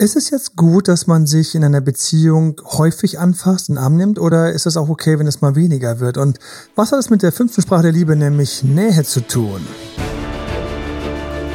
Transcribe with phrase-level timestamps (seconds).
[0.00, 4.18] Ist es jetzt gut, dass man sich in einer Beziehung häufig anfasst, einen Arm nimmt,
[4.18, 6.16] oder ist es auch okay, wenn es mal weniger wird?
[6.16, 6.38] Und
[6.74, 9.60] was hat es mit der fünften Sprache der Liebe, nämlich Nähe, zu tun?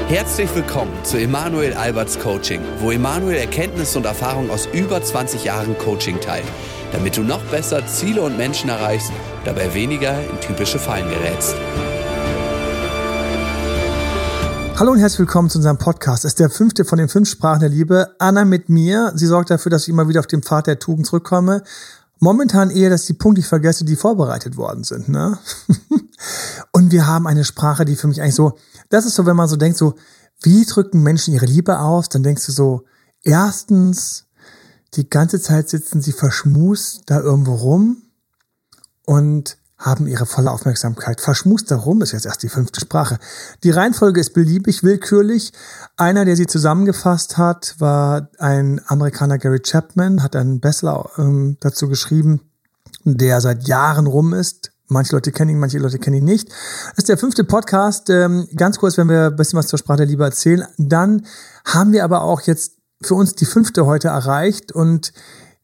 [0.08, 5.76] Herzlich willkommen zu Emanuel Alberts Coaching, wo Emanuel Erkenntnisse und Erfahrung aus über 20 Jahren
[5.80, 6.46] Coaching teilt,
[6.92, 9.12] damit du noch besser Ziele und Menschen erreichst,
[9.44, 11.56] dabei weniger in typische Fallen gerätst.
[14.78, 16.26] Hallo und herzlich willkommen zu unserem Podcast.
[16.26, 18.14] Es ist der fünfte von den fünf Sprachen der Liebe.
[18.20, 19.14] Anna mit mir.
[19.16, 21.64] Sie sorgt dafür, dass ich immer wieder auf den Pfad der Tugend zurückkomme.
[22.20, 25.08] Momentan eher, dass die Punkte ich vergesse, die vorbereitet worden sind.
[25.08, 25.40] Ne?
[26.74, 28.58] und wir haben eine Sprache, die für mich eigentlich so,
[28.90, 29.96] das ist so, wenn man so denkt, so,
[30.42, 32.10] wie drücken Menschen ihre Liebe aus?
[32.10, 32.84] Dann denkst du so,
[33.24, 34.26] erstens,
[34.96, 38.02] die ganze Zeit sitzen sie verschmust da irgendwo rum
[39.06, 41.22] und haben ihre volle Aufmerksamkeit.
[41.22, 43.20] Verschmust darum ist jetzt erst die fünfte Sprache.
[43.64, 45.54] Die Reihenfolge ist beliebig, willkürlich.
[45.96, 51.88] Einer, der sie zusammengefasst hat, war ein Amerikaner Gary Chapman, hat einen Bestseller ähm, dazu
[51.88, 52.42] geschrieben,
[53.04, 54.72] der seit Jahren rum ist.
[54.88, 56.50] Manche Leute kennen ihn, manche Leute kennen ihn nicht.
[56.50, 58.10] Das ist der fünfte Podcast.
[58.10, 60.66] Ähm, ganz kurz, wenn wir ein bisschen was zur Sprache der Liebe erzählen.
[60.78, 61.26] Dann
[61.64, 65.14] haben wir aber auch jetzt für uns die fünfte heute erreicht und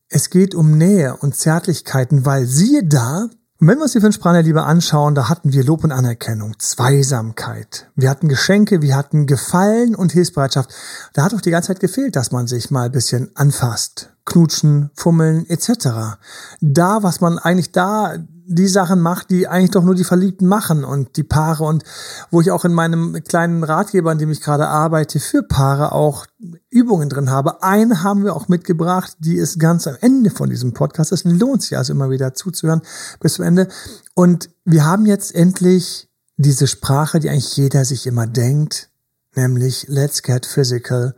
[0.10, 3.30] es geht um Nähe und Zärtlichkeiten, weil siehe da,
[3.62, 6.58] und wenn wir uns die fünf der Liebe anschauen, da hatten wir Lob und Anerkennung,
[6.58, 7.92] Zweisamkeit.
[7.96, 10.72] Wir hatten Geschenke, wir hatten Gefallen und Hilfsbereitschaft.
[11.14, 14.90] Da hat doch die ganze Zeit gefehlt, dass man sich mal ein bisschen anfasst, knutschen,
[14.96, 16.18] fummeln etc.
[16.60, 18.16] Da, was man eigentlich da
[18.48, 21.84] die Sachen macht, die eigentlich doch nur die Verliebten machen und die Paare und
[22.30, 26.26] wo ich auch in meinem kleinen Ratgeber, an dem ich gerade arbeite, für Paare auch
[26.70, 27.64] Übungen drin habe.
[27.64, 31.12] Eine haben wir auch mitgebracht, die ist ganz am Ende von diesem Podcast.
[31.12, 32.82] Es lohnt sich also immer wieder zuzuhören
[33.20, 33.68] bis zum Ende.
[34.14, 38.90] Und wir haben jetzt endlich diese Sprache, die eigentlich jeder sich immer denkt,
[39.36, 41.16] nämlich Let's get physical.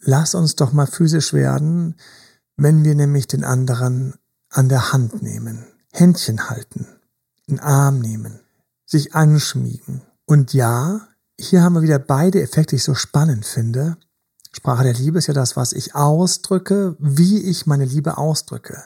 [0.00, 1.96] Lass uns doch mal physisch werden,
[2.56, 4.14] wenn wir nämlich den anderen
[4.50, 5.66] an der Hand nehmen.
[5.94, 6.86] Händchen halten,
[7.48, 8.40] einen Arm nehmen,
[8.84, 10.02] sich anschmiegen.
[10.26, 13.96] Und ja, hier haben wir wieder beide Effekte, die ich so spannend finde.
[14.50, 18.84] Sprache der Liebe ist ja das, was ich ausdrücke, wie ich meine Liebe ausdrücke.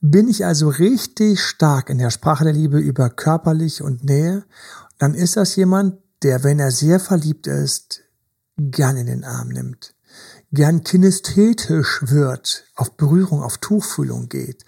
[0.00, 4.44] Bin ich also richtig stark in der Sprache der Liebe über körperlich und Nähe,
[4.98, 8.02] dann ist das jemand, der, wenn er sehr verliebt ist,
[8.56, 9.94] gern in den Arm nimmt,
[10.52, 14.64] gern kinesthetisch wird, auf Berührung, auf Tuchfühlung geht,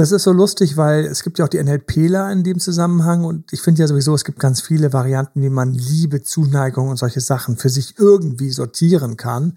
[0.00, 3.52] das ist so lustig, weil es gibt ja auch die NLPler in dem Zusammenhang und
[3.52, 7.20] ich finde ja sowieso, es gibt ganz viele Varianten, wie man Liebe, Zuneigung und solche
[7.20, 9.54] Sachen für sich irgendwie sortieren kann.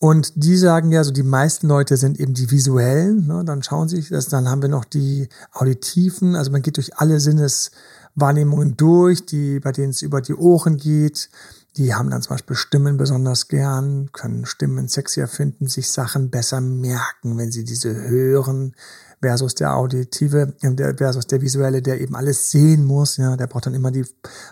[0.00, 3.88] Und die sagen ja, so die meisten Leute sind eben die visuellen, ne, dann schauen
[3.88, 8.76] sie sich das, dann haben wir noch die auditiven, also man geht durch alle Sinneswahrnehmungen
[8.76, 11.28] durch, die, bei denen es über die Ohren geht.
[11.76, 16.60] Die haben dann zum Beispiel Stimmen besonders gern, können Stimmen sexier finden, sich Sachen besser
[16.60, 18.74] merken, wenn sie diese hören
[19.20, 23.16] versus der auditive, äh, der, versus der visuelle, der eben alles sehen muss.
[23.16, 24.04] Ja, der braucht dann immer die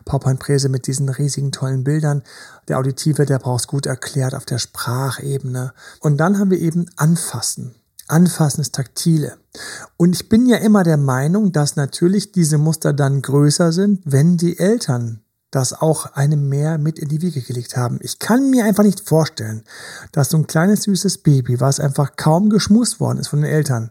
[0.05, 2.23] PowerPoint-Präse mit diesen riesigen tollen Bildern.
[2.69, 5.73] Der auditive, der braucht es gut erklärt auf der Sprachebene.
[6.01, 7.75] Und dann haben wir eben Anfassen.
[8.09, 9.37] Anfassen ist taktile.
[9.97, 14.37] Und ich bin ja immer der Meinung, dass natürlich diese Muster dann größer sind, wenn
[14.37, 17.99] die Eltern das auch einem mehr mit in die Wiege gelegt haben.
[18.03, 19.63] Ich kann mir einfach nicht vorstellen,
[20.13, 23.91] dass so ein kleines süßes Baby, was einfach kaum geschmust worden ist von den Eltern,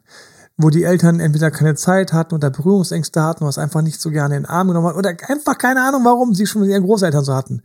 [0.57, 4.09] wo die Eltern entweder keine Zeit hatten oder Berührungsängste hatten oder es einfach nicht so
[4.09, 6.83] gerne in den Arm genommen hat oder einfach keine Ahnung, warum sie schon mit ihren
[6.83, 7.61] Großeltern so hatten.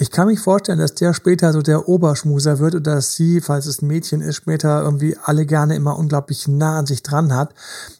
[0.00, 3.66] Ich kann mich vorstellen, dass der später so der Oberschmuser wird oder dass sie, falls
[3.66, 7.52] es ein Mädchen ist, später irgendwie alle gerne immer unglaublich nah an sich dran hat.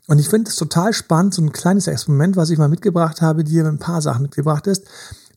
[0.06, 3.42] Und ich finde es total spannend, so ein kleines Experiment, was ich mal mitgebracht habe,
[3.42, 4.86] dir ein paar Sachen mitgebracht ist.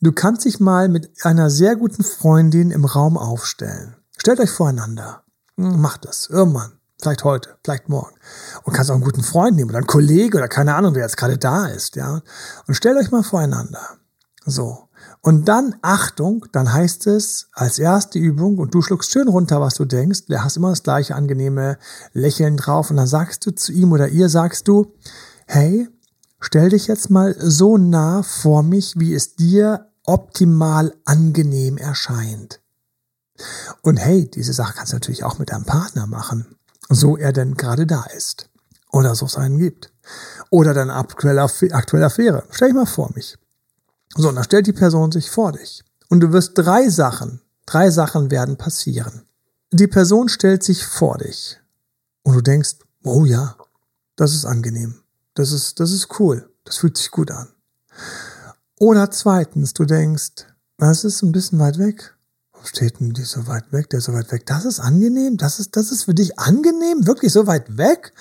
[0.01, 3.95] Du kannst dich mal mit einer sehr guten Freundin im Raum aufstellen.
[4.17, 5.23] Stellt euch voreinander.
[5.55, 6.27] Macht das.
[6.29, 6.73] Irgendwann.
[7.01, 8.15] Vielleicht heute, vielleicht morgen.
[8.63, 11.17] Und kannst auch einen guten Freund nehmen oder einen Kollege oder keine Ahnung, wer jetzt
[11.17, 12.21] gerade da ist, ja.
[12.67, 13.81] Und stellt euch mal voreinander.
[14.45, 14.87] So.
[15.21, 19.75] Und dann, Achtung, dann heißt es als erste Übung, und du schluckst schön runter, was
[19.75, 21.79] du denkst, du hast immer das gleiche angenehme
[22.13, 24.93] Lächeln drauf, und dann sagst du zu ihm oder ihr sagst du,
[25.47, 25.89] hey,
[26.39, 32.61] stell dich jetzt mal so nah vor mich, wie es dir optimal angenehm erscheint.
[33.81, 36.57] Und hey, diese Sache kannst du natürlich auch mit deinem Partner machen
[36.95, 38.49] so er denn gerade da ist.
[38.91, 39.91] Oder so es einen gibt.
[40.49, 42.43] Oder deine aktuelle, aktuelle Affäre.
[42.51, 43.37] Stell dich mal vor mich.
[44.15, 45.83] So, und dann stellt die Person sich vor dich.
[46.09, 49.23] Und du wirst drei Sachen, drei Sachen werden passieren.
[49.71, 51.59] Die Person stellt sich vor dich.
[52.23, 53.55] Und du denkst, oh ja,
[54.17, 55.01] das ist angenehm.
[55.33, 56.49] Das ist, das ist cool.
[56.65, 57.47] Das fühlt sich gut an.
[58.77, 60.47] Oder zweitens, du denkst,
[60.77, 62.15] das ist ein bisschen weit weg.
[62.63, 64.45] Steht denn die so weit weg, der so weit weg?
[64.45, 65.37] Das ist angenehm?
[65.37, 67.05] Das ist, das ist für dich angenehm?
[67.05, 68.13] Wirklich so weit weg?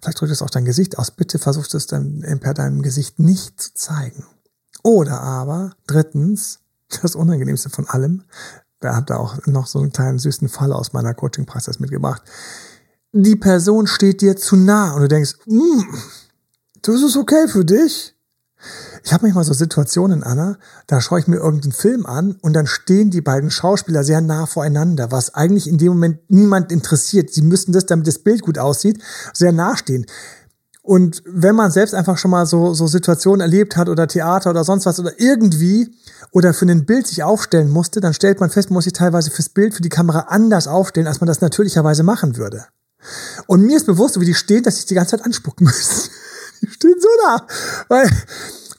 [0.00, 1.10] Vielleicht drückt es auch dein Gesicht aus.
[1.10, 4.24] Bitte versuch es dann per deinem Gesicht nicht zu zeigen.
[4.82, 6.60] Oder aber, drittens,
[7.02, 8.24] das Unangenehmste von allem,
[8.80, 12.22] wer hat da auch noch so einen kleinen süßen Fall aus meiner Coaching-Praxis mitgebracht.
[13.12, 15.80] Die Person steht dir zu nah und du denkst, mm,
[16.82, 18.14] das ist okay für dich.
[19.02, 22.66] Ich habe manchmal so Situationen, Anna, da schaue ich mir irgendeinen Film an und dann
[22.66, 27.30] stehen die beiden Schauspieler sehr nah voreinander, was eigentlich in dem Moment niemand interessiert.
[27.30, 29.02] Sie müssen das, damit das Bild gut aussieht,
[29.32, 30.06] sehr nah stehen.
[30.82, 34.64] Und wenn man selbst einfach schon mal so, so Situationen erlebt hat oder Theater oder
[34.64, 35.94] sonst was oder irgendwie
[36.32, 39.30] oder für ein Bild sich aufstellen musste, dann stellt man fest, man muss sich teilweise
[39.30, 42.64] fürs Bild, für die Kamera anders aufstellen, als man das natürlicherweise machen würde.
[43.46, 46.10] Und mir ist bewusst, wie die stehen, dass ich die ganze Zeit anspucken muss.
[46.68, 47.46] Stehen so nah.
[47.88, 48.10] Weil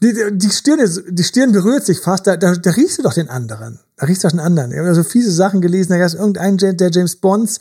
[0.02, 0.80] die, die, Stirn
[1.10, 3.80] die Stirn berührt sich fast, da, da, da riechst du doch den anderen.
[3.98, 4.72] Da riechst du doch den anderen.
[4.72, 7.60] Ich habe so fiese Sachen gelesen, da gab es irgendeinen der James Bonds,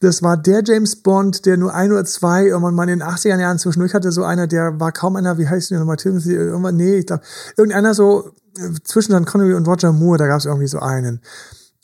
[0.00, 3.40] das war der James Bond, der nur ein oder zwei irgendwann mal in den 80er
[3.40, 6.76] Jahren zwischendurch hatte, so einer, der war kaum einer, wie heißt der nochmal, Timothy, irgendwann,
[6.76, 7.22] nee, ich glaube,
[7.56, 11.20] irgendeiner so äh, zwischen Sean Connery und Roger Moore, da gab es irgendwie so einen.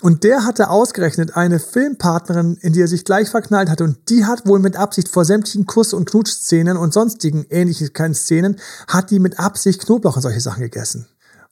[0.02, 3.84] Und der hatte ausgerechnet eine Filmpartnerin, in die er sich gleich verknallt hatte.
[3.84, 8.56] Und die hat wohl mit Absicht vor sämtlichen Kuss- und Knutschszenen und sonstigen ähnlichen Szenen,
[8.88, 11.06] hat die mit Absicht Knoblauch und solche Sachen gegessen.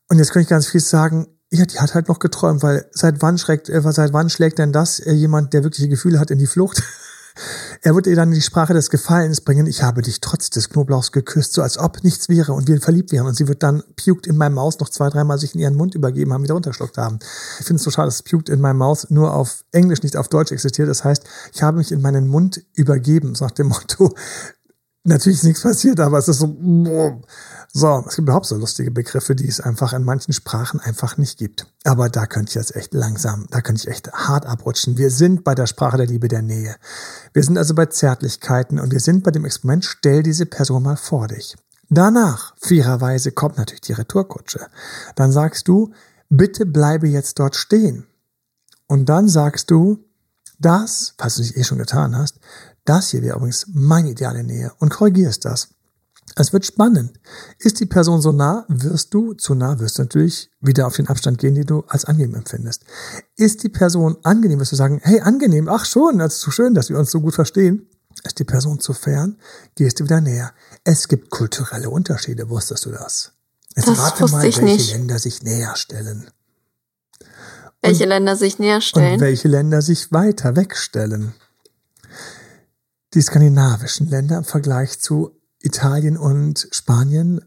[0.08, 3.22] Und jetzt könnte ich ganz viel sagen, ja, die hat halt noch geträumt, weil seit
[3.22, 6.38] wann schlägt, äh, seit wann schlägt denn das äh, jemand, der wirkliche Gefühle hat, in
[6.38, 6.82] die Flucht?
[7.80, 11.12] Er wird ihr dann die Sprache des Gefallens bringen, ich habe dich trotz des Knoblauchs
[11.12, 13.26] geküsst, so als ob nichts wäre und wir verliebt wären.
[13.26, 15.94] Und sie wird dann puked in meinem Maus noch zwei, dreimal sich in ihren Mund
[15.94, 17.18] übergeben haben, wieder runterschluckt haben.
[17.58, 20.28] Ich finde es so schade, dass puked in meinem Maus nur auf Englisch, nicht auf
[20.28, 20.88] Deutsch existiert.
[20.88, 24.14] Das heißt, ich habe mich in meinen Mund übergeben, so nach dem Motto,
[25.04, 26.54] natürlich ist nichts passiert, aber es ist so,
[27.74, 31.38] so, es gibt überhaupt so lustige Begriffe, die es einfach in manchen Sprachen einfach nicht
[31.38, 31.66] gibt.
[31.84, 34.98] Aber da könnte ich jetzt echt langsam, da könnte ich echt hart abrutschen.
[34.98, 36.76] Wir sind bei der Sprache der Liebe der Nähe.
[37.32, 40.98] Wir sind also bei Zärtlichkeiten und wir sind bei dem Experiment, stell diese Person mal
[40.98, 41.56] vor dich.
[41.88, 44.66] Danach, fairerweise, kommt natürlich die Retourkutsche.
[45.16, 45.92] Dann sagst du,
[46.28, 48.06] bitte bleibe jetzt dort stehen.
[48.86, 50.04] Und dann sagst du,
[50.58, 52.38] das, falls du es eh schon getan hast,
[52.84, 55.68] das hier wäre übrigens meine ideale Nähe und korrigierst das.
[56.36, 57.18] Es wird spannend.
[57.58, 61.08] Ist die Person so nah, wirst du, zu nah wirst du natürlich wieder auf den
[61.08, 62.84] Abstand gehen, den du als angenehm empfindest.
[63.36, 66.74] Ist die Person angenehm, wirst du sagen, hey, angenehm, ach schon, das ist so schön,
[66.74, 67.86] dass wir uns so gut verstehen.
[68.24, 69.36] Ist die Person zu fern,
[69.74, 70.52] gehst du wieder näher.
[70.84, 73.32] Es gibt kulturelle Unterschiede, wusstest du das?
[73.74, 74.92] Jetzt das rate mal, welche nicht.
[74.92, 76.30] Länder sich näher stellen.
[77.80, 79.14] Welche und, Länder sich näher stellen?
[79.14, 81.34] Und welche Länder sich weiter wegstellen.
[83.14, 87.40] Die skandinavischen Länder im Vergleich zu Italien und Spanien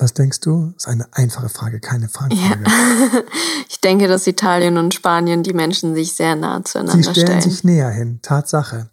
[0.00, 0.72] was denkst du?
[0.74, 2.64] Das ist eine einfache Frage, keine Fangfrage.
[2.64, 3.22] Ja.
[3.68, 7.14] Ich denke, dass Italien und Spanien die Menschen sich sehr nah zueinander stellen.
[7.14, 7.40] Sie stellen.
[7.40, 8.90] sich näher hin, Tatsache.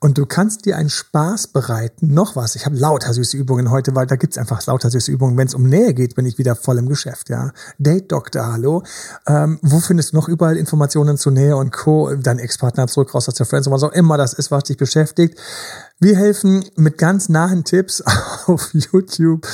[0.00, 2.14] Und du kannst dir einen Spaß bereiten.
[2.14, 5.36] Noch was, ich habe lauter süße Übungen heute, weil da gibt's einfach lauter süße Übungen.
[5.36, 7.28] Wenn es um Nähe geht, bin ich wieder voll im Geschäft.
[7.28, 7.50] ja.
[7.78, 8.84] Date Doktor, hallo.
[9.26, 12.14] Ähm, wo findest du noch überall Informationen zu Nähe und Co.?
[12.14, 15.38] Dein Ex-Partner zurück raus aus der Friends, was auch immer das ist, was dich beschäftigt.
[15.98, 18.02] Wir helfen mit ganz nahen Tipps
[18.46, 19.46] auf YouTube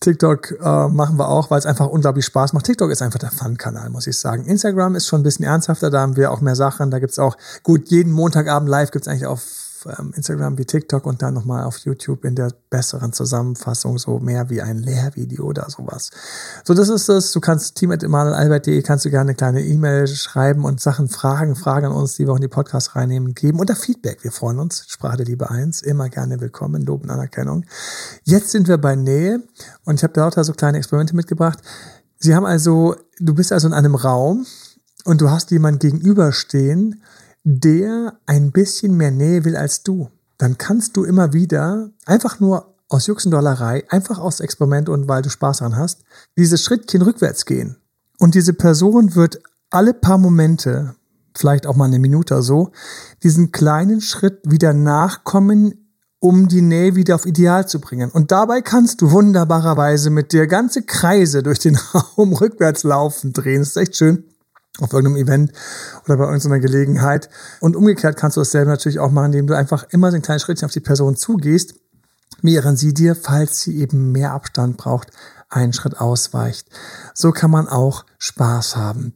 [0.00, 2.66] TikTok äh, machen wir auch, weil es einfach unglaublich Spaß macht.
[2.66, 4.44] TikTok ist einfach der Fun-Kanal, muss ich sagen.
[4.44, 6.90] Instagram ist schon ein bisschen ernsthafter, da haben wir auch mehr Sachen.
[6.90, 11.22] Da gibt's auch, gut, jeden Montagabend live gibt's eigentlich auf ähm, Instagram wie TikTok und
[11.22, 16.10] dann nochmal auf YouTube in der besseren Zusammenfassung so mehr wie ein Lehrvideo oder sowas.
[16.64, 17.32] So, das ist es.
[17.32, 21.92] Du kannst team.emanuelalbert.de kannst du gerne eine kleine E-Mail schreiben und Sachen fragen, Fragen an
[21.92, 24.24] uns, die wir auch in die Podcast reinnehmen, geben oder Feedback.
[24.24, 24.84] Wir freuen uns.
[24.88, 27.64] Sprache der Liebe 1, immer gerne willkommen, Lob und Anerkennung.
[28.24, 29.42] Jetzt sind wir bei Nähe
[29.84, 31.58] und ich habe da lauter so kleine Experimente mitgebracht.
[32.18, 34.46] Sie haben also, du bist also in einem Raum
[35.04, 37.02] und du hast jemanden gegenüberstehen,
[37.44, 42.74] der ein bisschen mehr Nähe will als du, dann kannst du immer wieder einfach nur
[42.88, 46.04] aus Juxendollerei, einfach aus Experiment und weil du Spaß daran hast,
[46.36, 47.76] dieses Schrittchen rückwärts gehen.
[48.18, 49.40] Und diese Person wird
[49.70, 50.94] alle paar Momente,
[51.36, 52.72] vielleicht auch mal eine Minute oder so,
[53.22, 58.10] diesen kleinen Schritt wieder nachkommen, um die Nähe wieder auf Ideal zu bringen.
[58.10, 63.60] Und dabei kannst du wunderbarerweise mit dir ganze Kreise durch den Raum rückwärts laufen, drehen.
[63.60, 64.24] Das ist echt schön
[64.78, 65.52] auf irgendeinem Event
[66.04, 67.28] oder bei irgendeiner Gelegenheit.
[67.60, 70.66] Und umgekehrt kannst du dasselbe natürlich auch machen, indem du einfach immer den kleinen Schrittchen
[70.66, 71.74] auf die Person zugehst,
[72.42, 75.10] während sie dir, falls sie eben mehr Abstand braucht,
[75.48, 76.68] einen Schritt ausweicht.
[77.14, 79.14] So kann man auch Spaß haben.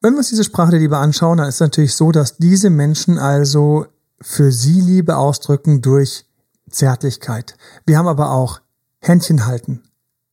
[0.00, 2.70] Wenn wir uns diese Sprache der Liebe anschauen, dann ist es natürlich so, dass diese
[2.70, 3.86] Menschen also
[4.20, 6.24] für sie Liebe ausdrücken durch
[6.70, 7.56] Zärtlichkeit.
[7.84, 8.60] Wir haben aber auch
[9.00, 9.82] Händchen halten,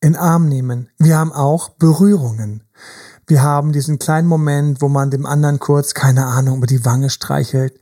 [0.01, 0.89] in Arm nehmen.
[0.97, 2.63] Wir haben auch Berührungen.
[3.27, 7.09] Wir haben diesen kleinen Moment, wo man dem anderen kurz, keine Ahnung, über die Wange
[7.09, 7.79] streichelt,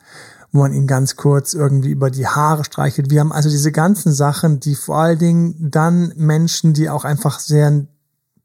[0.51, 3.09] wo man ihn ganz kurz irgendwie über die Haare streichelt.
[3.09, 7.39] Wir haben also diese ganzen Sachen, die vor allen Dingen dann Menschen, die auch einfach
[7.39, 7.85] sehr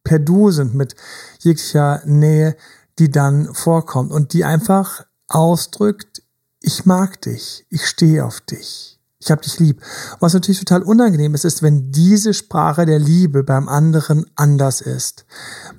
[0.03, 0.97] per Du sind mit
[1.39, 2.57] jeglicher Nähe,
[2.99, 6.23] die dann vorkommt und die einfach ausdrückt,
[6.61, 8.98] ich mag dich, ich stehe auf dich.
[9.21, 9.83] Ich habe dich lieb.
[10.21, 15.27] Was natürlich total unangenehm ist, ist, wenn diese Sprache der Liebe beim anderen anders ist.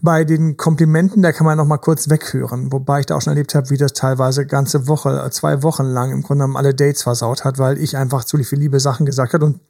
[0.02, 3.32] Bei den Komplimenten, da kann man noch mal kurz weghören, wobei ich da auch schon
[3.32, 7.04] erlebt habe, wie das teilweise ganze Woche, zwei Wochen lang im Grunde genommen alle Dates
[7.04, 9.62] versaut hat, weil ich einfach zu viele liebe Sachen gesagt hat und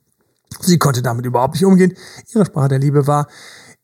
[0.62, 1.94] sie konnte damit überhaupt nicht umgehen.
[2.34, 3.28] Ihre Sprache der Liebe war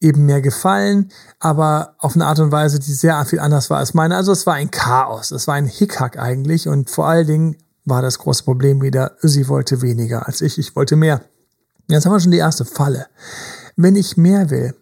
[0.01, 3.93] eben mehr gefallen, aber auf eine Art und Weise, die sehr viel anders war als
[3.93, 4.15] meine.
[4.15, 8.01] Also es war ein Chaos, es war ein Hickhack eigentlich und vor allen Dingen war
[8.01, 11.21] das große Problem wieder, sie wollte weniger als ich, ich wollte mehr.
[11.87, 13.07] Jetzt haben wir schon die erste Falle.
[13.75, 14.75] Wenn ich mehr will,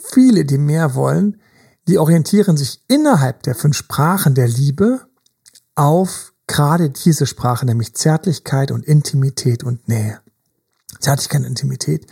[0.00, 1.40] viele, die mehr wollen,
[1.88, 5.00] die orientieren sich innerhalb der fünf Sprachen der Liebe
[5.74, 10.20] auf gerade diese Sprache, nämlich Zärtlichkeit und Intimität und Nähe.
[11.00, 12.06] Zärtlichkeit und Intimität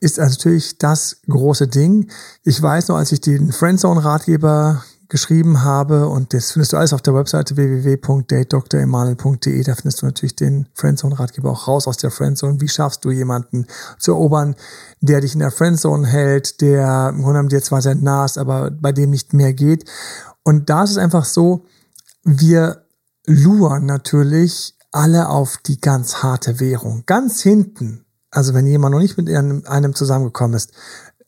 [0.00, 2.10] ist natürlich das große Ding.
[2.44, 6.08] Ich weiß noch, als ich den Friendzone-Ratgeber geschrieben habe.
[6.08, 9.62] Und das findest du alles auf der Webseite www.datedremanuel.de.
[9.62, 12.60] Da findest du natürlich den Friendzone-Ratgeber auch raus aus der Friendzone.
[12.60, 13.66] Wie schaffst du jemanden
[13.98, 14.54] zu erobern,
[15.00, 18.38] der dich in der Friendzone hält, der im Grunde genommen dir zwar sehr nah ist,
[18.38, 19.84] aber bei dem nicht mehr geht.
[20.44, 21.64] Und da ist es einfach so,
[22.24, 22.84] wir
[23.26, 27.02] luren natürlich alle auf die ganz harte Währung.
[27.06, 30.72] Ganz hinten, also wenn jemand noch nicht mit einem zusammengekommen ist,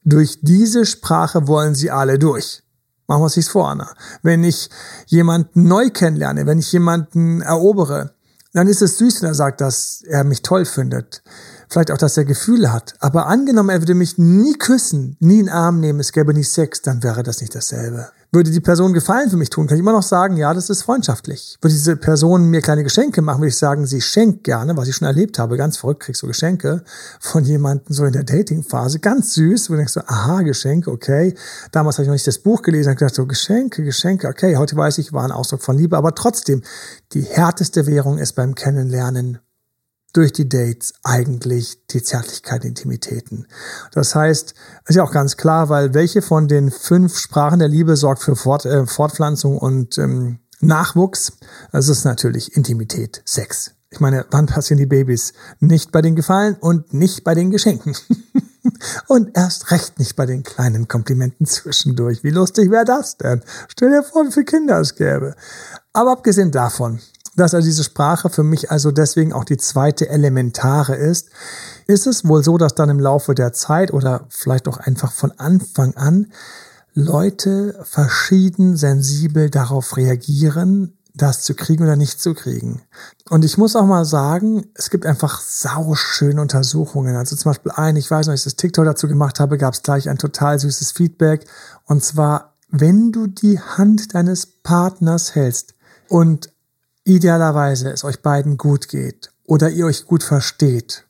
[0.02, 2.62] durch diese Sprache wollen sie alle durch.
[3.10, 3.92] Machen wir es sich vor, Anna.
[4.22, 4.70] Wenn ich
[5.06, 8.14] jemanden neu kennenlerne, wenn ich jemanden erobere,
[8.52, 11.20] dann ist es süß, wenn er sagt, dass er mich toll findet.
[11.68, 12.94] Vielleicht auch, dass er Gefühle hat.
[13.00, 16.52] Aber angenommen, er würde mich nie küssen, nie in den Arm nehmen, es gäbe nicht
[16.52, 18.12] Sex, dann wäre das nicht dasselbe.
[18.32, 20.82] Würde die Person Gefallen für mich tun, kann ich immer noch sagen, ja, das ist
[20.82, 21.56] freundschaftlich.
[21.60, 24.94] Würde diese Person mir kleine Geschenke machen, würde ich sagen, sie schenkt gerne, was ich
[24.94, 26.84] schon erlebt habe, ganz verrückt, kriegst du Geschenke
[27.18, 31.34] von jemandem so in der Datingphase, ganz süß, wo du denkst so, aha, Geschenke, okay.
[31.72, 34.76] Damals habe ich noch nicht das Buch gelesen, habe gedacht so, Geschenke, Geschenke, okay, heute
[34.76, 36.62] weiß ich, war ein Ausdruck von Liebe, aber trotzdem,
[37.12, 39.40] die härteste Währung ist beim Kennenlernen
[40.12, 43.46] durch die Dates eigentlich die Zärtlichkeit, Intimitäten.
[43.92, 44.54] Das heißt,
[44.86, 48.36] ist ja auch ganz klar, weil welche von den fünf Sprachen der Liebe sorgt für
[48.36, 51.32] Fort, äh, Fortpflanzung und ähm, Nachwuchs?
[51.72, 53.72] Das ist natürlich Intimität, Sex.
[53.92, 55.32] Ich meine, wann passieren die Babys?
[55.58, 57.96] Nicht bei den Gefallen und nicht bei den Geschenken.
[59.08, 62.22] und erst recht nicht bei den kleinen Komplimenten zwischendurch.
[62.22, 63.42] Wie lustig wäre das denn?
[63.68, 65.34] Stell dir vor, wie viele Kinder es gäbe.
[65.92, 67.00] Aber abgesehen davon,
[67.36, 71.30] dass also diese Sprache für mich also deswegen auch die zweite elementare ist,
[71.86, 75.32] ist es wohl so, dass dann im Laufe der Zeit oder vielleicht auch einfach von
[75.38, 76.32] Anfang an
[76.92, 82.82] Leute verschieden sensibel darauf reagieren, das zu kriegen oder nicht zu kriegen.
[83.28, 87.16] Und ich muss auch mal sagen, es gibt einfach sauschöne Untersuchungen.
[87.16, 89.74] Also zum Beispiel ein, ich weiß noch, als ich das TikTok dazu gemacht habe, gab
[89.74, 91.46] es gleich ein total süßes Feedback.
[91.84, 95.74] Und zwar, wenn du die Hand deines Partners hältst
[96.08, 96.50] und
[97.16, 101.04] idealerweise es euch beiden gut geht oder ihr euch gut versteht,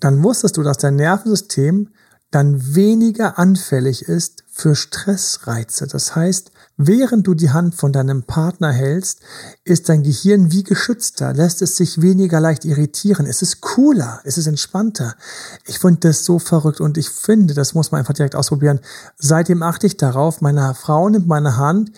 [0.00, 1.88] dann wusstest du, dass dein Nervensystem
[2.30, 5.86] dann weniger anfällig ist für Stressreize.
[5.86, 9.20] Das heißt, während du die Hand von deinem Partner hältst,
[9.62, 13.26] ist dein Gehirn wie geschützter, lässt es sich weniger leicht irritieren.
[13.26, 15.14] Es ist cooler, es ist entspannter.
[15.66, 18.80] Ich finde das so verrückt und ich finde, das muss man einfach direkt ausprobieren.
[19.16, 21.92] Seitdem achte ich darauf, meine Frau nimmt meine Hand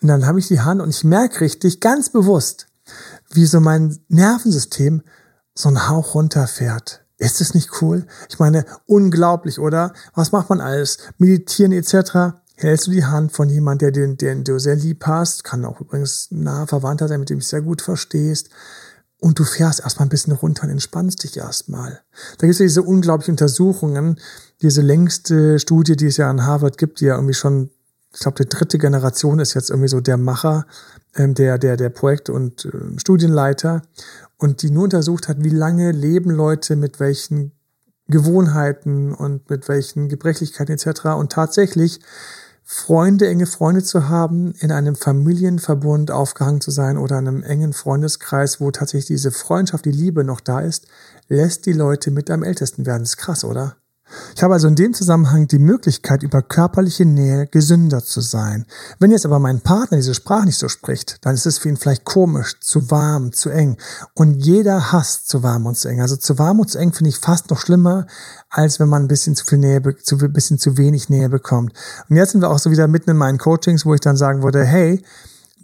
[0.00, 2.66] und dann habe ich die Hand und ich merke richtig, ganz bewusst,
[3.34, 5.02] wie so mein Nervensystem
[5.54, 7.04] so einen Hauch runterfährt.
[7.18, 8.06] Ist es nicht cool?
[8.28, 9.92] Ich meine, unglaublich, oder?
[10.14, 10.98] Was macht man alles?
[11.18, 12.36] Meditieren etc.
[12.56, 15.80] Hältst du die Hand von jemand, der den, den du sehr lieb hast, kann auch
[15.80, 18.50] übrigens nahe Verwandter sein, mit dem du dich sehr gut verstehst.
[19.20, 22.02] Und du fährst erstmal ein bisschen runter und entspannst dich erstmal.
[22.38, 24.20] Da gibt es ja diese unglaublichen Untersuchungen,
[24.60, 27.70] diese längste Studie, die es ja an Harvard gibt, die ja irgendwie schon,
[28.12, 30.66] ich glaube, die dritte Generation ist jetzt irgendwie so der Macher
[31.16, 33.82] der, der, der Projekt- und äh, Studienleiter
[34.36, 37.52] und die nur untersucht hat, wie lange leben Leute mit welchen
[38.08, 41.06] Gewohnheiten und mit welchen Gebrechlichkeiten etc.
[41.16, 42.00] Und tatsächlich
[42.66, 48.60] Freunde, enge Freunde zu haben, in einem Familienverbund aufgehangen zu sein oder einem engen Freundeskreis,
[48.60, 50.86] wo tatsächlich diese Freundschaft, die Liebe noch da ist,
[51.28, 53.02] lässt die Leute mit am ältesten werden.
[53.02, 53.76] Das ist krass, oder?
[54.36, 58.66] Ich habe also in dem Zusammenhang die Möglichkeit, über körperliche Nähe gesünder zu sein.
[58.98, 61.76] Wenn jetzt aber mein Partner diese Sprache nicht so spricht, dann ist es für ihn
[61.76, 63.76] vielleicht komisch, zu warm, zu eng.
[64.14, 66.00] Und jeder hasst zu warm und zu eng.
[66.00, 68.06] Also zu warm und zu eng finde ich fast noch schlimmer,
[68.50, 71.72] als wenn man ein bisschen zu viel Nähe, zu, ein bisschen zu wenig Nähe bekommt.
[72.08, 74.42] Und jetzt sind wir auch so wieder mitten in meinen Coachings, wo ich dann sagen
[74.42, 75.02] würde, hey,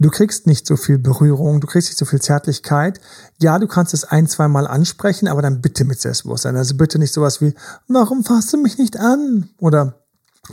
[0.01, 2.99] Du kriegst nicht so viel Berührung, du kriegst nicht so viel Zärtlichkeit.
[3.39, 6.57] Ja, du kannst es ein, zwei Mal ansprechen, aber dann bitte mit Selbstbewusstsein.
[6.57, 7.53] Also bitte nicht sowas wie,
[7.87, 9.49] warum fasst du mich nicht an?
[9.59, 10.01] Oder,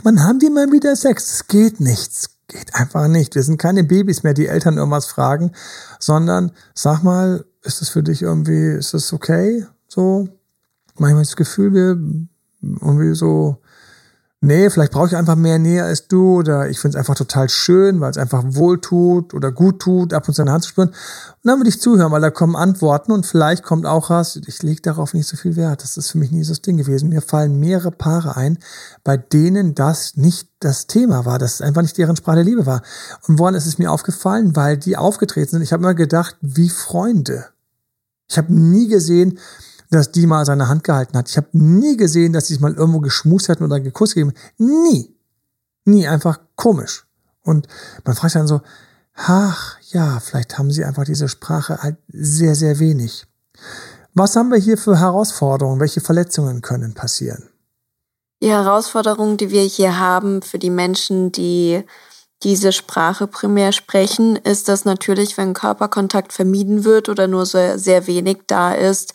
[0.03, 1.33] wann haben wir mal wieder Sex?
[1.33, 2.29] Es geht nichts.
[2.47, 3.33] Geht einfach nicht.
[3.33, 5.51] Wir sind keine Babys mehr, die Eltern irgendwas fragen,
[5.99, 9.65] sondern sag mal, ist das für dich irgendwie, ist das okay?
[9.87, 10.29] So,
[10.99, 11.97] manchmal das Gefühl, wir
[12.61, 13.57] irgendwie so,
[14.41, 17.49] nee, vielleicht brauche ich einfach mehr Nähe als du oder ich finde es einfach total
[17.49, 20.69] schön, weil es einfach wohl tut oder gut tut, ab und zu eine Hand zu
[20.69, 20.89] spüren.
[20.89, 20.95] Und
[21.43, 24.81] dann würde ich zuhören, weil da kommen Antworten und vielleicht kommt auch was, ich lege
[24.81, 25.83] darauf nicht so viel Wert.
[25.83, 27.09] Das ist für mich nie so das Ding gewesen.
[27.09, 28.57] Mir fallen mehrere Paare ein,
[29.03, 32.65] bei denen das nicht das Thema war, dass es einfach nicht deren Sprache der Liebe
[32.65, 32.81] war.
[33.27, 34.55] Und woran ist es mir aufgefallen?
[34.55, 35.61] Weil die aufgetreten sind.
[35.61, 37.45] Ich habe immer gedacht, wie Freunde.
[38.27, 39.39] Ich habe nie gesehen,
[39.89, 41.29] dass die mal seine Hand gehalten hat.
[41.29, 44.33] Ich habe nie gesehen, dass sie es mal irgendwo geschmust hätten oder einen Kuss gegeben.
[44.57, 45.15] Nie.
[45.85, 46.07] Nie.
[46.07, 47.05] Einfach komisch.
[47.41, 47.67] Und
[48.05, 48.61] man fragt dann so,
[49.15, 53.25] ach ja, vielleicht haben sie einfach diese Sprache halt sehr, sehr wenig.
[54.13, 55.79] Was haben wir hier für Herausforderungen?
[55.79, 57.49] Welche Verletzungen können passieren?
[58.41, 61.83] Die Herausforderung, die wir hier haben für die Menschen, die
[62.43, 68.07] diese Sprache primär sprechen, ist, dass natürlich, wenn Körperkontakt vermieden wird oder nur sehr, sehr
[68.07, 69.13] wenig da ist,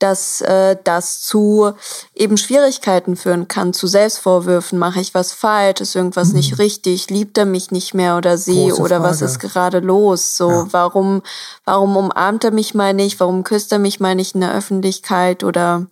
[0.00, 1.72] dass äh, das zu
[2.14, 4.78] eben Schwierigkeiten führen kann, zu Selbstvorwürfen.
[4.78, 5.80] Mache ich was falsch?
[5.80, 6.36] Ist irgendwas mhm.
[6.36, 7.10] nicht richtig?
[7.10, 8.68] Liebt er mich nicht mehr oder sie?
[8.68, 9.10] Große oder Frage.
[9.10, 10.36] was ist gerade los?
[10.36, 10.66] So, ja.
[10.70, 11.22] warum,
[11.64, 13.20] warum umarmt er mich mal nicht?
[13.20, 15.44] Warum küsst er mich mal nicht in der Öffentlichkeit?
[15.44, 15.86] Oder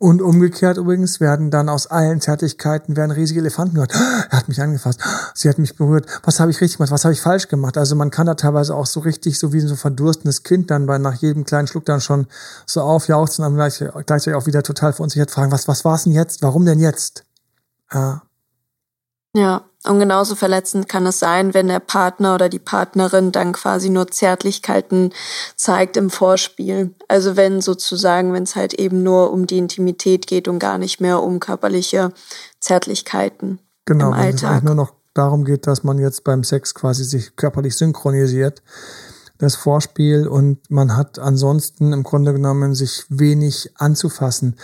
[0.00, 3.92] und umgekehrt übrigens werden dann aus allen Zärtlichkeiten werden riesige Elefanten gehört.
[4.30, 4.98] Er hat mich angefasst.
[5.34, 6.06] Sie hat mich berührt.
[6.24, 6.90] Was habe ich richtig gemacht?
[6.90, 7.76] Was habe ich falsch gemacht?
[7.76, 10.86] Also man kann da teilweise auch so richtig, so wie so ein verdurstendes Kind dann
[10.86, 12.28] bei nach jedem kleinen Schluck dann schon
[12.64, 16.40] so aufjauchzen und gleichzeitig auch wieder total verunsichert fragen, was, was war es denn jetzt?
[16.40, 17.26] Warum denn jetzt?
[17.92, 18.22] Ja.
[19.34, 23.88] Ja, und genauso verletzend kann es sein, wenn der Partner oder die Partnerin dann quasi
[23.88, 25.12] nur Zärtlichkeiten
[25.56, 26.94] zeigt im Vorspiel.
[27.08, 31.00] Also wenn sozusagen, wenn es halt eben nur um die Intimität geht und gar nicht
[31.00, 32.12] mehr um körperliche
[32.58, 34.40] Zärtlichkeiten genau, im Alltag.
[34.40, 37.76] Genau, wenn es nur noch darum geht, dass man jetzt beim Sex quasi sich körperlich
[37.76, 38.62] synchronisiert,
[39.38, 44.56] das Vorspiel und man hat ansonsten im Grunde genommen sich wenig anzufassen.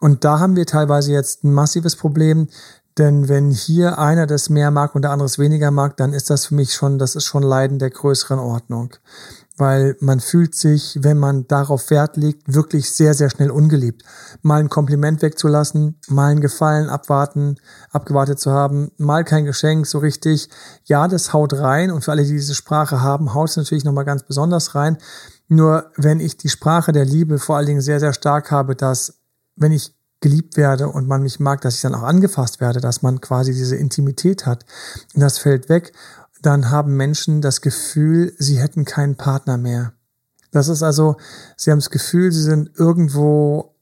[0.00, 2.48] Und da haben wir teilweise jetzt ein massives Problem,
[2.98, 6.28] denn wenn hier einer das mehr mag und der andere es weniger mag, dann ist
[6.30, 8.94] das für mich schon, das ist schon Leiden der größeren Ordnung.
[9.56, 14.02] Weil man fühlt sich, wenn man darauf Wert legt, wirklich sehr, sehr schnell ungeliebt.
[14.40, 17.56] Mal ein Kompliment wegzulassen, mal ein Gefallen abwarten,
[17.90, 20.48] abgewartet zu haben, mal kein Geschenk so richtig.
[20.84, 24.06] Ja, das haut rein und für alle, die diese Sprache haben, haut es natürlich nochmal
[24.06, 24.98] ganz besonders rein.
[25.48, 29.20] Nur wenn ich die Sprache der Liebe vor allen Dingen sehr, sehr stark habe, dass
[29.54, 33.02] wenn ich geliebt werde und man mich mag, dass ich dann auch angefasst werde, dass
[33.02, 34.64] man quasi diese Intimität hat.
[35.14, 35.92] Und das fällt weg.
[36.40, 39.92] Dann haben Menschen das Gefühl, sie hätten keinen Partner mehr.
[40.50, 41.16] Das ist also,
[41.56, 43.74] sie haben das Gefühl, sie sind irgendwo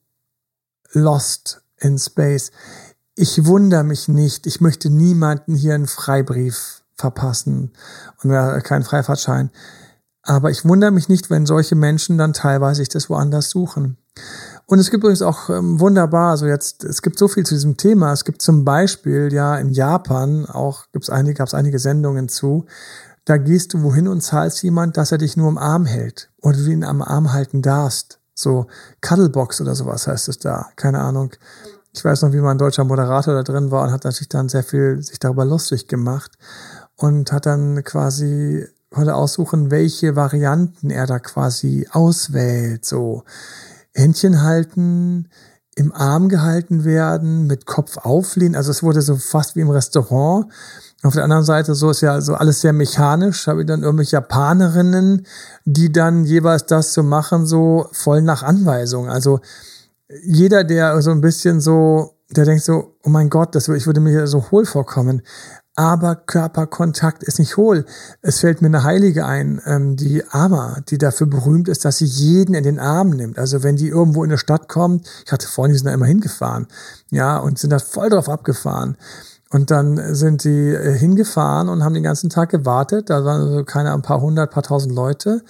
[0.93, 2.51] lost in space.
[3.15, 4.47] Ich wundere mich nicht.
[4.47, 7.73] Ich möchte niemanden hier einen Freibrief verpassen
[8.23, 8.31] und
[8.63, 9.51] keinen Freifahrtschein.
[10.23, 13.97] Aber ich wundere mich nicht, wenn solche Menschen dann teilweise sich das woanders suchen.
[14.71, 17.77] Und es gibt übrigens auch ähm, wunderbar, also jetzt, es gibt so viel zu diesem
[17.77, 18.13] Thema.
[18.13, 22.67] Es gibt zum Beispiel ja in Japan auch, gibt's einige, gab's einige Sendungen zu.
[23.25, 26.57] Da gehst du wohin und zahlst jemand, dass er dich nur am Arm hält oder
[26.57, 28.21] du ihn am Arm halten darfst.
[28.33, 28.69] So
[29.01, 30.69] Cuddlebox oder sowas heißt es da.
[30.77, 31.33] Keine Ahnung.
[31.93, 34.63] Ich weiß noch, wie mein deutscher Moderator da drin war und hat natürlich dann sehr
[34.63, 36.39] viel sich darüber lustig gemacht
[36.95, 42.85] und hat dann quasi konnte aussuchen, welche Varianten er da quasi auswählt.
[42.85, 43.25] So
[43.95, 45.29] Händchen halten,
[45.77, 48.55] im Arm gehalten werden, mit Kopf auflehnen.
[48.55, 50.47] Also es wurde so fast wie im Restaurant.
[51.03, 54.17] Auf der anderen Seite, so ist ja so alles sehr mechanisch, habe ich dann irgendwelche
[54.17, 55.27] Japanerinnen,
[55.65, 59.09] die dann jeweils das zu machen, so voll nach Anweisung.
[59.09, 59.41] Also
[60.23, 64.01] jeder, der so ein bisschen so, der denkt so, oh mein Gott, das, ich würde
[64.01, 65.23] mir so hohl vorkommen
[65.81, 67.87] aber Körperkontakt ist nicht hohl.
[68.21, 72.05] Es fällt mir eine Heilige ein, ähm, die Ama, die dafür berühmt ist, dass sie
[72.05, 73.39] jeden in den Arm nimmt.
[73.39, 76.05] Also wenn die irgendwo in eine Stadt kommt, ich hatte vorhin, die sind da immer
[76.05, 76.67] hingefahren,
[77.09, 78.99] ja, und sind da voll drauf abgefahren.
[79.49, 83.09] Und dann sind sie äh, hingefahren und haben den ganzen Tag gewartet.
[83.09, 85.43] Da waren so keine ein paar hundert, paar tausend Leute.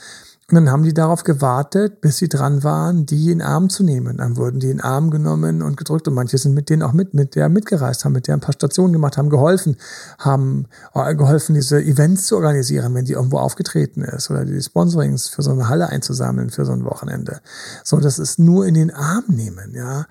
[0.51, 3.85] Und dann haben die darauf gewartet, bis sie dran waren, die in den Arm zu
[3.85, 4.17] nehmen.
[4.17, 6.09] Dann wurden die in den Arm genommen und gedrückt.
[6.09, 8.55] Und manche sind mit denen auch mit, mit der mitgereist, haben mit der ein paar
[8.55, 9.77] Stationen gemacht, haben geholfen,
[10.19, 15.29] haben äh, geholfen, diese Events zu organisieren, wenn die irgendwo aufgetreten ist oder die Sponsorings
[15.29, 17.41] für so eine Halle einzusammeln für so ein Wochenende.
[17.85, 20.07] So, das ist nur in den Arm nehmen, ja.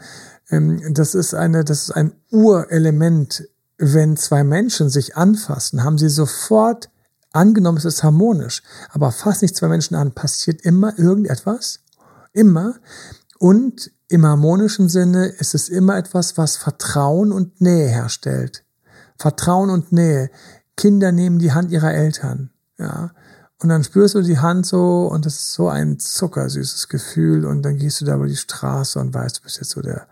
[0.49, 3.47] Ähm, das ist eine, das ist ein Urelement.
[3.77, 6.89] Wenn zwei Menschen sich anfassen, haben sie sofort
[7.31, 11.79] Angenommen, es ist harmonisch, aber fass nicht zwei Menschen an, passiert immer irgendetwas.
[12.33, 12.75] Immer.
[13.37, 18.63] Und im harmonischen Sinne ist es immer etwas, was Vertrauen und Nähe herstellt.
[19.17, 20.31] Vertrauen und Nähe.
[20.75, 23.11] Kinder nehmen die Hand ihrer Eltern, ja.
[23.61, 27.61] Und dann spürst du die Hand so und das ist so ein zuckersüßes Gefühl und
[27.61, 30.07] dann gehst du da über die Straße und weißt, du bist jetzt so der,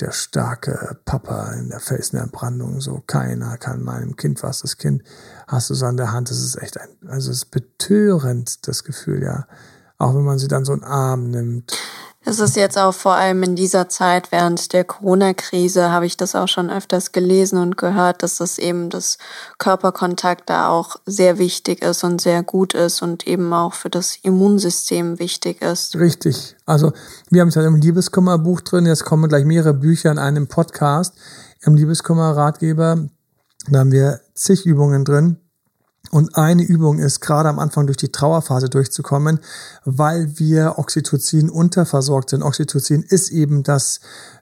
[0.00, 4.62] der starke Papa in der Felsenentbrandung, so keiner kann meinem Kind was.
[4.62, 5.04] Das Kind
[5.48, 8.84] hast du so an der Hand, das ist echt ein, also es ist betörend, das
[8.84, 9.46] Gefühl, ja.
[10.00, 11.72] Auch wenn man sie dann so einen Arm nimmt.
[12.24, 16.34] Es ist jetzt auch vor allem in dieser Zeit während der Corona-Krise, habe ich das
[16.34, 19.18] auch schon öfters gelesen und gehört, dass das eben das
[19.56, 24.16] Körperkontakt da auch sehr wichtig ist und sehr gut ist und eben auch für das
[24.22, 25.96] Immunsystem wichtig ist.
[25.96, 26.54] Richtig.
[26.66, 26.92] Also
[27.30, 31.14] wir haben es ja im Liebeskummerbuch drin, jetzt kommen gleich mehrere Bücher in einem Podcast.
[31.62, 33.08] Im Liebeskummer-Ratgeber,
[33.70, 35.38] da haben wir zig Übungen drin
[36.10, 39.40] und eine Übung ist, gerade am Anfang durch die Trauerphase durchzukommen,
[39.84, 42.42] weil wir Oxytocin unterversorgt sind.
[42.42, 44.00] Oxytocin ist eben das,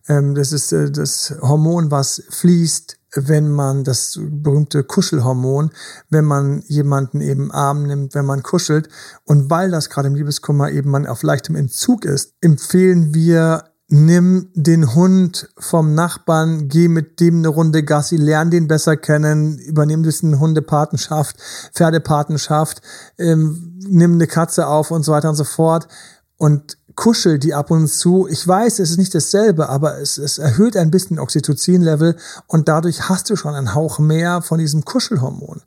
[0.08, 5.70] ähm, das ist äh, das Hormon, was fließt, wenn man das berühmte Kuschelhormon,
[6.10, 8.88] wenn man jemanden eben arm nimmt, wenn man kuschelt.
[9.24, 14.50] Und weil das gerade im Liebeskummer eben man auf leichtem Entzug ist, empfehlen wir nimm
[14.54, 20.04] den Hund vom Nachbarn, geh mit dem eine Runde Gassi, lern den besser kennen, übernimm
[20.22, 21.36] eine Hundepatenschaft,
[21.72, 22.82] Pferdepatenschaft,
[23.18, 25.86] ähm, nimm eine Katze auf und so weiter und so fort.
[26.36, 28.26] Und kuschel die ab und zu.
[28.28, 33.08] Ich weiß, es ist nicht dasselbe, aber es, es erhöht ein bisschen Oxytocin-Level und dadurch
[33.08, 35.60] hast du schon einen Hauch mehr von diesem Kuschelhormon.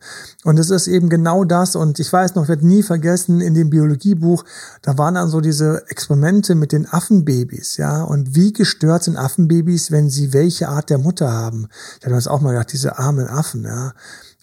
[0.44, 1.76] Und es ist eben genau das.
[1.76, 4.44] Und ich weiß noch, ich werde nie vergessen, in dem Biologiebuch,
[4.82, 8.02] da waren dann so diese Experimente mit den Affenbabys, ja.
[8.04, 11.70] Und wie gestört sind Affenbabys, wenn sie welche Art der Mutter haben?
[12.00, 13.94] Ich habe mir das auch mal gedacht, diese armen Affen, ja.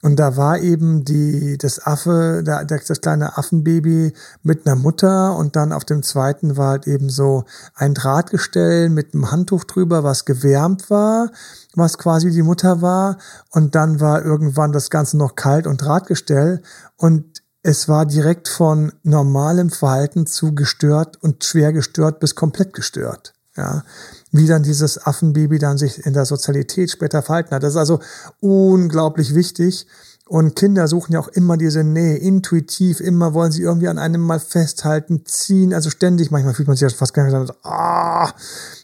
[0.02, 5.56] Und da war eben die, das Affe, der, das kleine Affenbaby mit einer Mutter und
[5.56, 10.26] dann auf dem zweiten war halt eben so ein Drahtgestell mit einem Handtuch drüber, was
[10.26, 11.30] gewärmt war,
[11.74, 13.16] was quasi die Mutter war.
[13.50, 16.62] Und dann war irgendwann das Ganze noch kalt und Drahtgestell.
[16.96, 23.35] Und es war direkt von normalem Verhalten zu gestört und schwer gestört bis komplett gestört.
[23.56, 23.84] Ja,
[24.32, 27.62] wie dann dieses Affenbaby dann sich in der Sozialität später verhalten hat.
[27.62, 28.00] Das ist also
[28.40, 29.86] unglaublich wichtig.
[30.28, 34.22] Und Kinder suchen ja auch immer diese Nähe, intuitiv, immer wollen sie irgendwie an einem
[34.22, 38.32] mal festhalten, ziehen, also ständig, manchmal fühlt man sich fast gar nicht so, ah,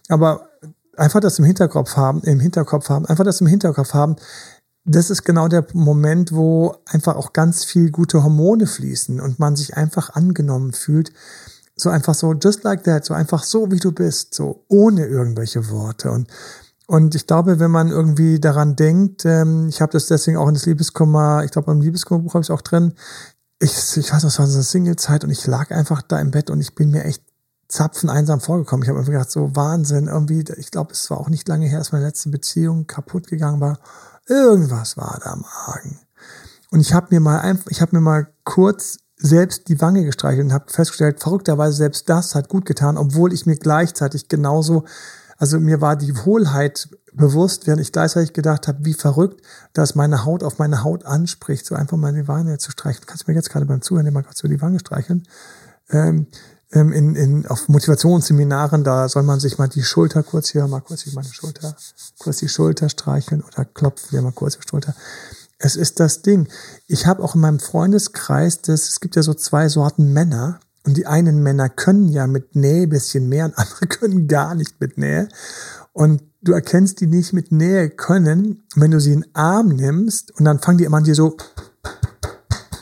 [0.09, 0.49] aber
[0.97, 4.15] einfach das im Hinterkopf haben, im Hinterkopf haben, einfach das im Hinterkopf haben,
[4.85, 9.57] das ist genau der Moment, wo einfach auch ganz viel gute Hormone fließen und man
[9.57, 11.13] sich einfach angenommen fühlt
[11.77, 15.71] so einfach so, just like that, so einfach so, wie du bist, so ohne irgendwelche
[15.71, 16.11] Worte.
[16.11, 16.29] Und,
[16.87, 20.55] und ich glaube, wenn man irgendwie daran denkt, ähm, ich habe das deswegen auch in
[20.55, 22.95] das Liebeskummer, ich glaube, im Liebeskummerbuch habe ich es auch drin,
[23.59, 26.51] ich, ich weiß, das war so eine Single-Zeit und ich lag einfach da im Bett
[26.51, 27.23] und ich bin mir echt
[27.69, 28.83] zapfen einsam vorgekommen.
[28.83, 31.79] Ich habe einfach gedacht, so Wahnsinn, irgendwie, ich glaube, es war auch nicht lange her,
[31.79, 33.79] dass meine letzte Beziehung kaputt gegangen war.
[34.27, 35.99] Irgendwas war da am Argen.
[36.71, 40.47] Und ich habe mir mal einfach, ich habe mir mal kurz selbst die Wange gestreichelt
[40.47, 44.85] und habe festgestellt, verrückterweise selbst das hat gut getan, obwohl ich mir gleichzeitig genauso,
[45.39, 49.41] also mir war die Hohlheit bewusst, während ich gleichzeitig gedacht habe, wie verrückt,
[49.73, 53.05] dass meine Haut auf meine Haut anspricht, so einfach die Wange zu streicheln.
[53.07, 55.23] Kannst du mir jetzt gerade beim Zuhören mal kurz über die Wange streicheln?
[55.91, 56.27] Ähm,
[56.73, 60.81] ähm, in, in, auf Motivationsseminaren, da soll man sich mal die Schulter kurz hier, mal
[60.81, 61.77] kurz hier meine Schulter,
[62.19, 64.95] kurz die Schulter streicheln oder klopfen wir mal kurz die Schulter.
[65.65, 66.49] Es ist das Ding.
[66.89, 70.59] Ich habe auch in meinem Freundeskreis, das, es gibt ja so zwei Sorten Männer.
[70.85, 74.81] Und die einen Männer können ja mit Nähe bisschen mehr und andere können gar nicht
[74.81, 75.29] mit Nähe.
[75.93, 80.37] Und du erkennst die nicht mit Nähe können, wenn du sie in den Arm nimmst
[80.37, 81.37] und dann fangen die immer an dir so,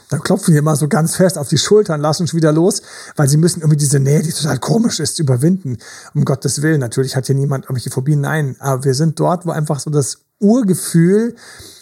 [0.09, 2.81] dann klopfen die immer so ganz fest auf die Schultern, lassen uns wieder los,
[3.17, 5.77] weil sie müssen irgendwie diese Nähe, die total komisch ist, überwinden.
[6.15, 6.81] Um Gottes Willen.
[6.81, 8.23] Natürlich hat hier niemand irgendwelche Phobien.
[8.23, 11.37] Nein, aber wir sind dort, wo einfach so das Urgefühl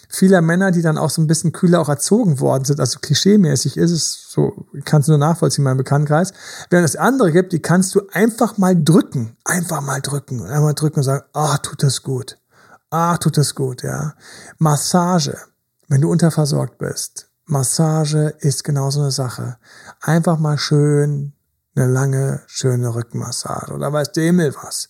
[0.09, 2.81] vieler Männer, die dann auch so ein bisschen kühler auch erzogen worden sind.
[2.81, 6.33] Also klischeemäßig ist es so, kannst du nur nachvollziehen, mein Bekanntenkreis.
[6.71, 9.37] Während es andere gibt, die kannst du einfach mal drücken.
[9.45, 10.45] Einfach mal drücken.
[10.47, 12.39] Einmal drücken und sagen, ah, tut das gut.
[12.91, 14.15] Ah, tut das gut, ja.
[14.59, 15.37] Massage.
[15.89, 17.29] Wenn du unterversorgt bist.
[17.45, 19.57] Massage ist genauso eine Sache.
[20.01, 21.33] Einfach mal schön
[21.79, 24.89] eine lange, schöne Rückenmassage oder weiß der Himmel was.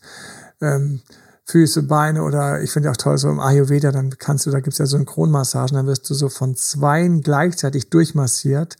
[0.61, 1.03] Ähm,
[1.51, 4.79] Füße, Beine oder ich finde auch toll, so im Ayurveda, dann kannst du, da gibt's
[4.79, 8.77] ja Synchronmassagen, dann wirst du so von zweien gleichzeitig durchmassiert.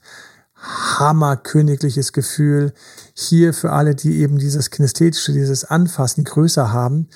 [0.53, 2.73] Hammerkönigliches Gefühl.
[3.15, 7.07] Hier für alle, die eben dieses Kinästhetische, dieses Anfassen größer haben,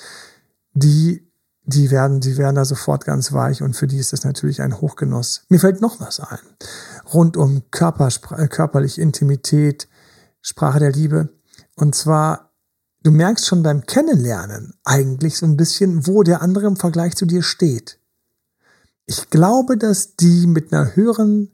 [0.72, 1.30] die,
[1.62, 4.80] die werden, die werden da sofort ganz weich und für die ist das natürlich ein
[4.80, 5.44] Hochgenuss.
[5.50, 6.40] Mir fällt noch was ein.
[7.12, 8.08] Rund um Körper,
[8.48, 9.86] körperliche Intimität,
[10.42, 11.28] Sprache der Liebe.
[11.76, 12.53] Und zwar
[13.04, 17.26] du merkst schon beim Kennenlernen eigentlich so ein bisschen, wo der andere im Vergleich zu
[17.26, 18.00] dir steht.
[19.06, 21.50] Ich glaube, dass die mit einer höheren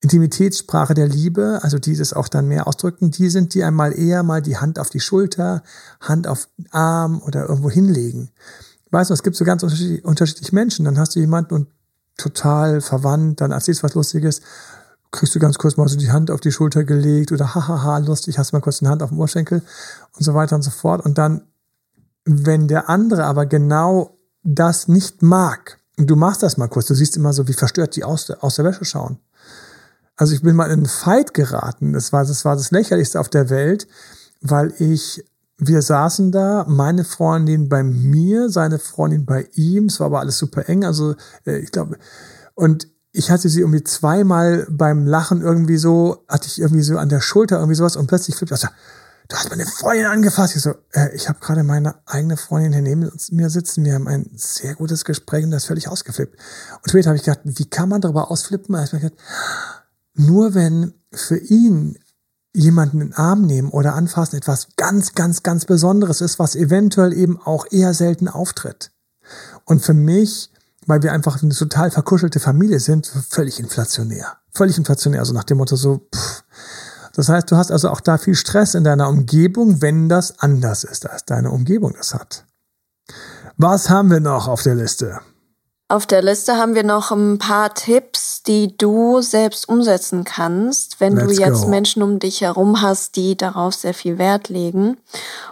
[0.00, 4.22] Intimitätssprache der Liebe, also die das auch dann mehr ausdrücken, die sind, die einmal eher
[4.22, 5.62] mal die Hand auf die Schulter,
[6.00, 8.30] Hand auf den Arm oder irgendwo hinlegen.
[8.90, 10.84] Weißt du, es gibt so ganz unterschiedliche Menschen.
[10.84, 11.68] Dann hast du jemanden und
[12.16, 14.40] total verwandt, dann erzählst du was Lustiges
[15.14, 18.38] kriegst du ganz kurz mal so die Hand auf die Schulter gelegt oder hahaha, lustig,
[18.38, 19.62] hast mal kurz eine Hand auf dem Ohrschenkel
[20.12, 21.04] und so weiter und so fort.
[21.04, 21.42] Und dann,
[22.24, 26.94] wenn der andere aber genau das nicht mag, und du machst das mal kurz, du
[26.94, 29.18] siehst immer so, wie verstört die aus der, aus der Wäsche schauen.
[30.16, 31.92] Also ich bin mal in einen Fight geraten.
[31.92, 33.86] Das war, das war das lächerlichste auf der Welt,
[34.40, 35.24] weil ich,
[35.58, 40.38] wir saßen da, meine Freundin bei mir, seine Freundin bei ihm, es war aber alles
[40.38, 41.14] super eng, also
[41.46, 41.98] äh, ich glaube,
[42.54, 47.08] und ich hatte sie irgendwie zweimal beim Lachen irgendwie so, hatte ich irgendwie so an
[47.08, 48.66] der Schulter irgendwie sowas und plötzlich flippt das.
[49.28, 50.56] Du hast meine Freundin angefasst.
[50.56, 53.84] Ich so, äh, ich habe gerade meine eigene Freundin hier neben mir sitzen.
[53.84, 56.36] Wir haben ein sehr gutes Gespräch und das ist völlig ausgeflippt.
[56.82, 58.74] Und später habe ich gedacht, wie kann man darüber ausflippen?
[58.82, 59.14] Ich gedacht,
[60.14, 61.96] nur wenn für ihn
[62.52, 67.12] jemanden in den Arm nehmen oder anfassen etwas ganz, ganz, ganz Besonderes ist, was eventuell
[67.12, 68.90] eben auch eher selten auftritt.
[69.64, 70.50] Und für mich
[70.86, 74.38] weil wir einfach eine total verkuschelte Familie sind, völlig inflationär.
[74.52, 76.44] Völlig inflationär, also nach dem Motto so, pff.
[77.14, 80.84] Das heißt, du hast also auch da viel Stress in deiner Umgebung, wenn das anders
[80.84, 82.44] ist, als deine Umgebung das hat.
[83.56, 85.20] Was haben wir noch auf der Liste?
[85.88, 91.14] Auf der Liste haben wir noch ein paar Tipps, die du selbst umsetzen kannst, wenn
[91.14, 91.68] Let's du jetzt go.
[91.68, 94.96] Menschen um dich herum hast, die darauf sehr viel Wert legen.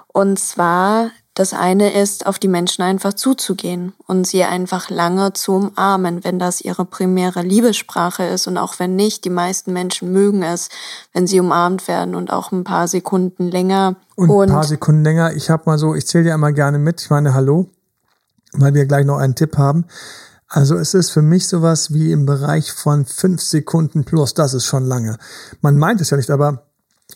[0.09, 5.53] Und zwar das eine ist, auf die Menschen einfach zuzugehen und sie einfach lange zu
[5.53, 10.43] umarmen, wenn das ihre primäre Liebessprache ist und auch wenn nicht, die meisten Menschen mögen
[10.43, 10.69] es,
[11.15, 13.97] wenn sie umarmt werden und auch ein paar Sekunden länger.
[14.15, 15.33] Und, und ein paar Sekunden länger.
[15.33, 17.01] Ich habe mal so, ich zähle dir einmal gerne mit.
[17.01, 17.71] Ich meine, hallo,
[18.53, 19.87] weil wir gleich noch einen Tipp haben.
[20.49, 24.35] Also es ist für mich sowas wie im Bereich von fünf Sekunden plus.
[24.35, 25.17] Das ist schon lange.
[25.63, 26.67] Man meint es ja nicht, aber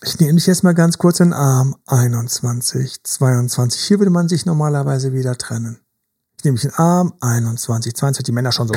[0.02, 1.76] ich nehme dich jetzt mal ganz kurz in den Arm.
[1.87, 3.80] 21, 22.
[3.80, 5.80] Hier würde man sich normalerweise wieder trennen.
[6.38, 7.14] Ich nehme mich in den Arm.
[7.20, 8.24] 21, 22.
[8.24, 8.74] Die Männer schon so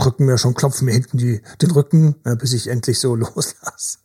[0.00, 3.98] drücken mir schon, klopfen mir hinten die, den Rücken, äh, bis ich endlich so loslasse.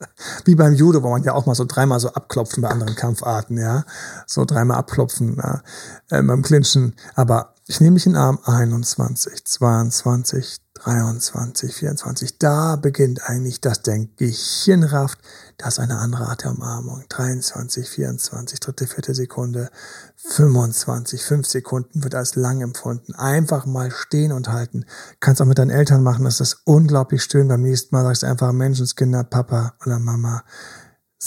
[0.43, 3.58] Wie beim Judo, wo man ja auch mal so dreimal so abklopfen bei anderen Kampfarten,
[3.58, 3.86] ja.
[4.28, 5.62] So dreimal abklopfen ja,
[6.10, 6.95] äh, beim Clinchen.
[7.15, 12.38] Aber ich nehme mich in den Arm 21, 22, 23, 24.
[12.38, 14.14] Da beginnt eigentlich das Denken.
[14.18, 15.16] Gehirnraft,
[15.58, 17.06] das ist eine andere Art der Umarmung.
[17.10, 19.72] 23, 24, dritte, vierte Sekunde,
[20.18, 23.14] 25, 5 Sekunden wird als lang empfunden.
[23.16, 24.86] Einfach mal stehen und halten.
[25.20, 27.48] Kannst auch mit deinen Eltern machen, das ist unglaublich schön.
[27.48, 30.44] Beim nächsten Mal sagst du einfach Menschenskinder, Papa oder Mama.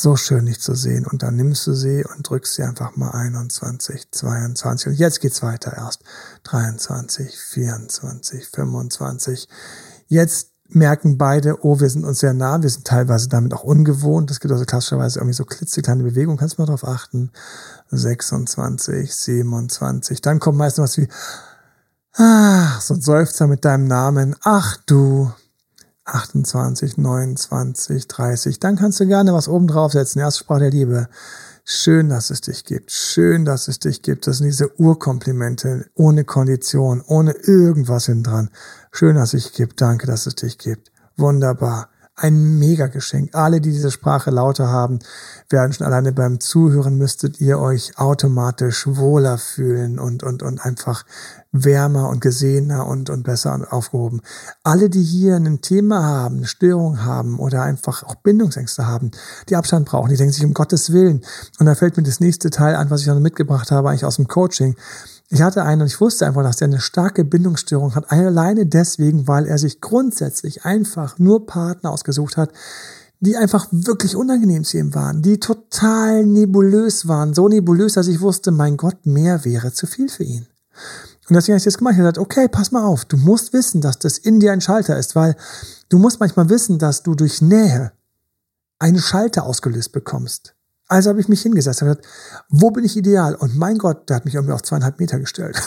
[0.00, 1.06] So schön, dich zu sehen.
[1.06, 4.86] Und dann nimmst du sie und drückst sie einfach mal 21, 22.
[4.90, 6.04] Und jetzt geht's weiter erst.
[6.44, 9.48] 23, 24, 25.
[10.06, 14.30] Jetzt merken beide, oh, wir sind uns sehr nah, wir sind teilweise damit auch ungewohnt.
[14.30, 17.32] Es gibt also klassischerweise irgendwie so klitzekleine Bewegungen, kannst du mal drauf achten.
[17.90, 20.20] 26, 27.
[20.20, 21.08] Dann kommt meistens was wie,
[22.12, 24.36] ach, so ein Seufzer mit deinem Namen.
[24.44, 25.32] Ach du.
[26.08, 28.58] 28, 29, 30.
[28.60, 30.20] Dann kannst du gerne was oben draufsetzen.
[30.20, 31.08] Erste Sprache der Liebe.
[31.64, 32.90] Schön, dass es dich gibt.
[32.90, 34.26] Schön, dass es dich gibt.
[34.26, 38.50] Das sind diese Urkomplimente ohne Kondition, ohne irgendwas hinten dran.
[38.90, 39.80] Schön, dass es dich gibt.
[39.80, 40.90] Danke, dass es dich gibt.
[41.18, 41.90] Wunderbar.
[42.16, 43.34] Ein Mega-Geschenk.
[43.34, 44.98] Alle, die diese Sprache lauter haben,
[45.50, 51.04] werden schon alleine beim Zuhören müsstet ihr euch automatisch wohler fühlen und, und, und einfach
[51.50, 54.20] wärmer und gesehener und, und besser aufgehoben.
[54.62, 59.10] Alle, die hier ein Thema haben, eine Störung haben oder einfach auch Bindungsängste haben,
[59.48, 61.22] die Abstand brauchen, die denken sich um Gottes Willen.
[61.58, 64.16] Und da fällt mir das nächste Teil an, was ich noch mitgebracht habe, eigentlich aus
[64.16, 64.76] dem Coaching.
[65.30, 68.10] Ich hatte einen und ich wusste einfach, dass der eine starke Bindungsstörung hat.
[68.10, 72.50] Alleine deswegen, weil er sich grundsätzlich einfach nur Partner ausgesucht hat,
[73.20, 77.34] die einfach wirklich unangenehm zu ihm waren, die total nebulös waren.
[77.34, 80.46] So nebulös, dass ich wusste, mein Gott, mehr wäre zu viel für ihn.
[81.28, 81.92] Und deswegen habe ich das gemacht.
[81.92, 83.04] Ich habe gesagt, okay, pass mal auf.
[83.04, 85.36] Du musst wissen, dass das in dir ein Schalter ist, weil
[85.88, 87.92] du musst manchmal wissen, dass du durch Nähe
[88.78, 90.54] einen Schalter ausgelöst bekommst.
[90.86, 92.06] Also habe ich mich hingesetzt und gesagt,
[92.48, 93.34] wo bin ich ideal?
[93.34, 95.60] Und mein Gott, der hat mich irgendwie auf zweieinhalb Meter gestellt.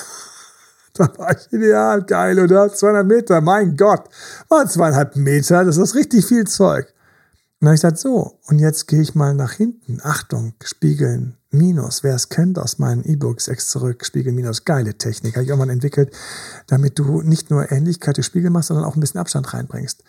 [0.94, 2.74] da war ich ideal, geil, oder?
[2.74, 4.10] Zweieinhalb Meter, mein Gott.
[4.50, 6.92] War zweieinhalb Meter, das ist richtig viel Zeug.
[7.62, 10.00] Und dann habe ich gesagt, so, und jetzt gehe ich mal nach hinten.
[10.02, 12.02] Achtung, spiegeln, Minus.
[12.02, 15.36] Wer es kennt aus meinen E-Books, Ex zurück, Spiegel Minus, geile Technik.
[15.36, 16.12] Habe ich mal entwickelt,
[16.66, 20.04] damit du nicht nur Ähnlichkeit des Spiegel machst, sondern auch ein bisschen Abstand reinbringst.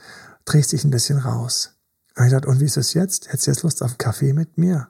[0.46, 1.74] Drehst dich ein bisschen raus.
[2.16, 3.28] Und ich dachte, und wie ist es jetzt?
[3.28, 4.88] Hättest du jetzt Lust auf einen Kaffee mit mir?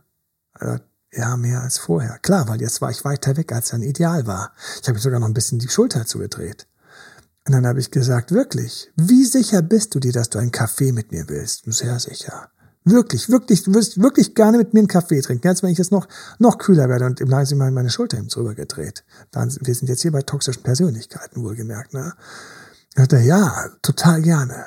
[0.55, 2.20] Dachte, ja, mehr als vorher.
[2.20, 4.53] Klar, weil jetzt war ich weiter weg, als ein Ideal war.
[4.81, 6.68] Ich habe sogar noch ein bisschen die Schulter zugedreht.
[7.46, 10.92] Und dann habe ich gesagt, wirklich, wie sicher bist du dir, dass du einen Kaffee
[10.92, 11.64] mit mir willst?
[11.66, 12.50] Sehr sicher.
[12.85, 15.46] Wirklich, wirklich, du wirst wirklich gerne mit mir einen Kaffee trinken.
[15.46, 18.55] Jetzt, wenn ich jetzt noch, noch kühler werde und im sind meine Schulter ihm drüber
[18.55, 19.05] gedreht.
[19.31, 22.12] Dann, wir sind jetzt hier bei toxischen Persönlichkeiten, wohlgemerkt, ne?
[22.88, 24.66] Ich dachte, ja, total gerne.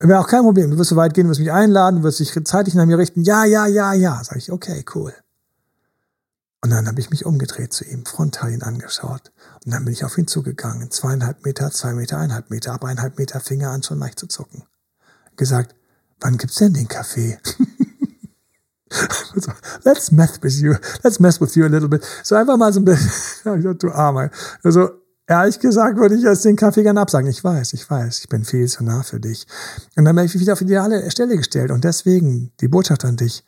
[0.00, 0.70] Wäre auch kein Problem.
[0.70, 2.98] Du wirst so weit gehen, du wirst mich einladen, du wirst dich zeitig nach mir
[2.98, 3.22] richten.
[3.22, 4.22] Ja, ja, ja, ja.
[4.22, 5.14] Sag ich, okay, cool.
[6.64, 9.32] Und dann habe ich mich umgedreht zu ihm, frontal ihn angeschaut.
[9.66, 10.90] Und dann bin ich auf ihn zugegangen.
[10.90, 14.62] Zweieinhalb Meter, zwei Meter, eineinhalb Meter, ab eineinhalb Meter Finger an, schon leicht zu zucken.
[15.36, 15.74] Gesagt,
[16.20, 17.38] wann gibt's denn den Kaffee?
[19.84, 20.76] Let's mess with you.
[21.02, 22.02] Let's mess with you a little bit.
[22.22, 24.30] So einfach mal so ein bisschen, du Armer.
[24.62, 24.88] Also,
[25.26, 27.28] ehrlich gesagt würde ich jetzt den Kaffee gerne absagen.
[27.28, 29.46] Ich weiß, ich weiß, ich bin viel zu nah für dich.
[29.96, 31.70] Und dann habe ich wieder auf die ideale Stelle gestellt.
[31.70, 33.44] Und deswegen die Botschaft an dich.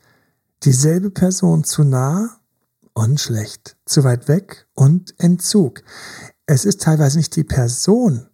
[0.64, 2.40] Dieselbe Person zu nah
[2.96, 3.76] und schlecht.
[3.84, 5.82] Zu weit weg und Entzug.
[6.46, 8.26] Es ist teilweise nicht die Person,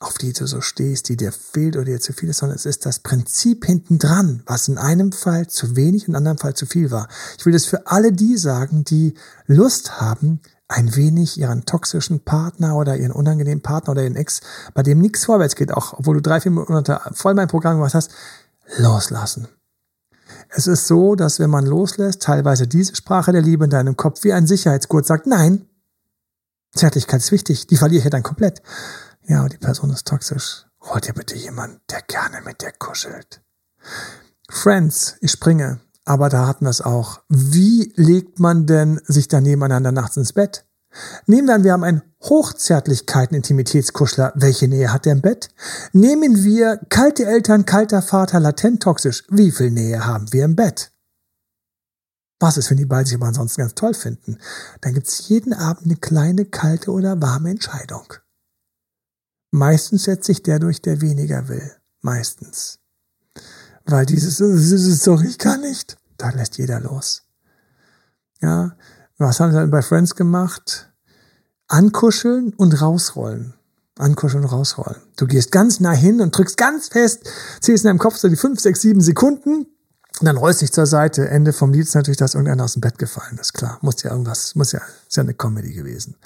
[0.00, 2.64] auf die du so stehst, die dir fehlt oder dir zu viel ist, sondern es
[2.64, 6.54] ist das Prinzip hinten dran, was in einem Fall zu wenig und in einem Fall
[6.54, 7.08] zu viel war.
[7.38, 9.14] Ich will das für alle die sagen, die
[9.46, 14.40] Lust haben, ein wenig ihren toxischen Partner oder ihren unangenehmen Partner oder ihren Ex,
[14.74, 17.94] bei dem nichts vorwärts geht, auch obwohl du drei, vier Monate voll mein Programm gemacht
[17.94, 18.10] hast,
[18.78, 19.48] loslassen.
[20.48, 24.24] Es ist so, dass wenn man loslässt, teilweise diese Sprache der Liebe in deinem Kopf
[24.24, 25.66] wie ein Sicherheitsgurt sagt, nein,
[26.74, 28.62] Zärtlichkeit ist wichtig, die verliere ich ja dann komplett.
[29.26, 30.66] Ja, die Person ist toxisch.
[30.82, 33.40] Hol dir bitte jemand, der gerne mit dir kuschelt.
[34.48, 37.20] Friends, ich springe, aber da hatten wir es auch.
[37.28, 40.64] Wie legt man denn sich da nebeneinander nachts ins Bett?
[41.26, 44.32] Nehmen wir an, wir haben einen Hochzärtlichkeiten-Intimitätskuschler.
[44.34, 45.50] Welche Nähe hat der im Bett?
[45.92, 49.24] Nehmen wir kalte Eltern, kalter Vater, latent toxisch.
[49.28, 50.92] Wie viel Nähe haben wir im Bett?
[52.38, 54.38] Was ist, wenn die beiden sich aber ansonsten ganz toll finden?
[54.82, 58.12] Dann gibt's jeden Abend eine kleine, kalte oder warme Entscheidung.
[59.50, 61.72] Meistens setzt sich der durch, der weniger will.
[62.02, 62.78] Meistens.
[63.86, 67.22] Weil dieses, sorry, ich kann nicht, da lässt jeder los.
[68.42, 68.76] Ja,
[69.18, 70.92] was haben sie dann bei Friends gemacht?
[71.68, 73.54] Ankuscheln und rausrollen.
[73.98, 75.00] Ankuscheln und rausrollen.
[75.16, 77.24] Du gehst ganz nah hin und drückst ganz fest,
[77.60, 79.66] ziehst in deinem Kopf so die fünf, sechs, sieben Sekunden
[80.20, 81.28] und dann rollst dich zur Seite.
[81.28, 83.54] Ende vom Lied ist natürlich, dass irgendeiner aus dem Bett gefallen ist.
[83.54, 86.16] Klar, muss ja irgendwas, muss ja, ist ja eine Comedy gewesen.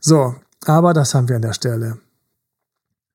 [0.00, 0.34] So,
[0.66, 1.98] aber das haben wir an der Stelle.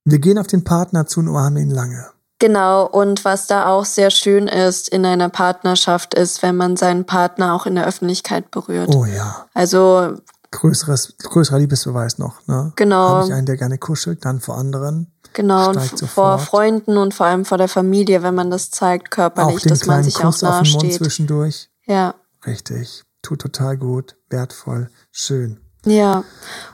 [0.06, 2.08] Wir gehen auf den Partner zu und umarmen ihn lange.
[2.44, 7.06] Genau, und was da auch sehr schön ist in einer Partnerschaft ist, wenn man seinen
[7.06, 8.94] Partner auch in der Öffentlichkeit berührt.
[8.94, 9.46] Oh ja.
[9.54, 10.18] Also
[10.52, 12.74] größeres, größerer Liebesbeweis noch, ne?
[12.76, 13.08] Genau.
[13.08, 15.10] Habe ich einen, der gerne kuschelt, dann vor anderen.
[15.32, 15.80] Genau, und
[16.10, 19.70] vor Freunden und vor allem vor der Familie, wenn man das zeigt körperlich, auch den
[19.70, 21.70] dass man sich Kuss auch auf den Mund zwischendurch.
[21.86, 22.16] Ja.
[22.46, 23.04] Richtig.
[23.22, 25.62] Tut total gut, wertvoll, schön.
[25.86, 26.26] Ja,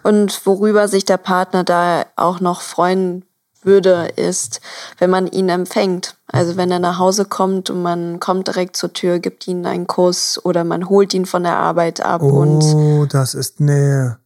[0.02, 3.24] und worüber sich der Partner da auch noch freuen
[3.64, 4.62] würde, ist,
[4.98, 6.16] wenn man ihn empfängt.
[6.28, 9.88] Also wenn er nach Hause kommt und man kommt direkt zur Tür, gibt ihm einen
[9.88, 14.20] Kuss oder man holt ihn von der Arbeit ab und Oh, das ist Nähe.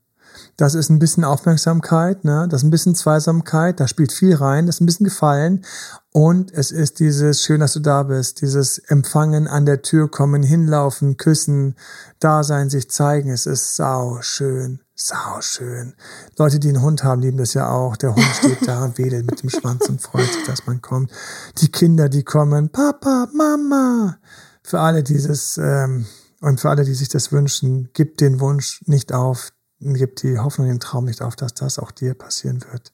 [0.55, 2.47] Das ist ein bisschen Aufmerksamkeit, ne?
[2.47, 5.65] Das ist ein bisschen Zweisamkeit, da spielt viel rein, das ist ein bisschen Gefallen.
[6.11, 10.43] Und es ist dieses, schön, dass du da bist, dieses Empfangen an der Tür kommen,
[10.43, 11.75] hinlaufen, küssen,
[12.19, 13.31] da sein, sich zeigen.
[13.31, 15.95] Es ist sau schön, sau schön.
[16.37, 17.97] Leute, die einen Hund haben, lieben das ja auch.
[17.97, 21.11] Der Hund steht da und wedelt mit dem Schwanz und freut sich, dass man kommt.
[21.59, 24.17] Die Kinder, die kommen, Papa, Mama.
[24.61, 26.05] Für alle dieses, ähm,
[26.41, 30.67] und für alle, die sich das wünschen, gib den Wunsch nicht auf, gib die Hoffnung,
[30.67, 32.93] den Traum nicht auf, dass das auch dir passieren wird.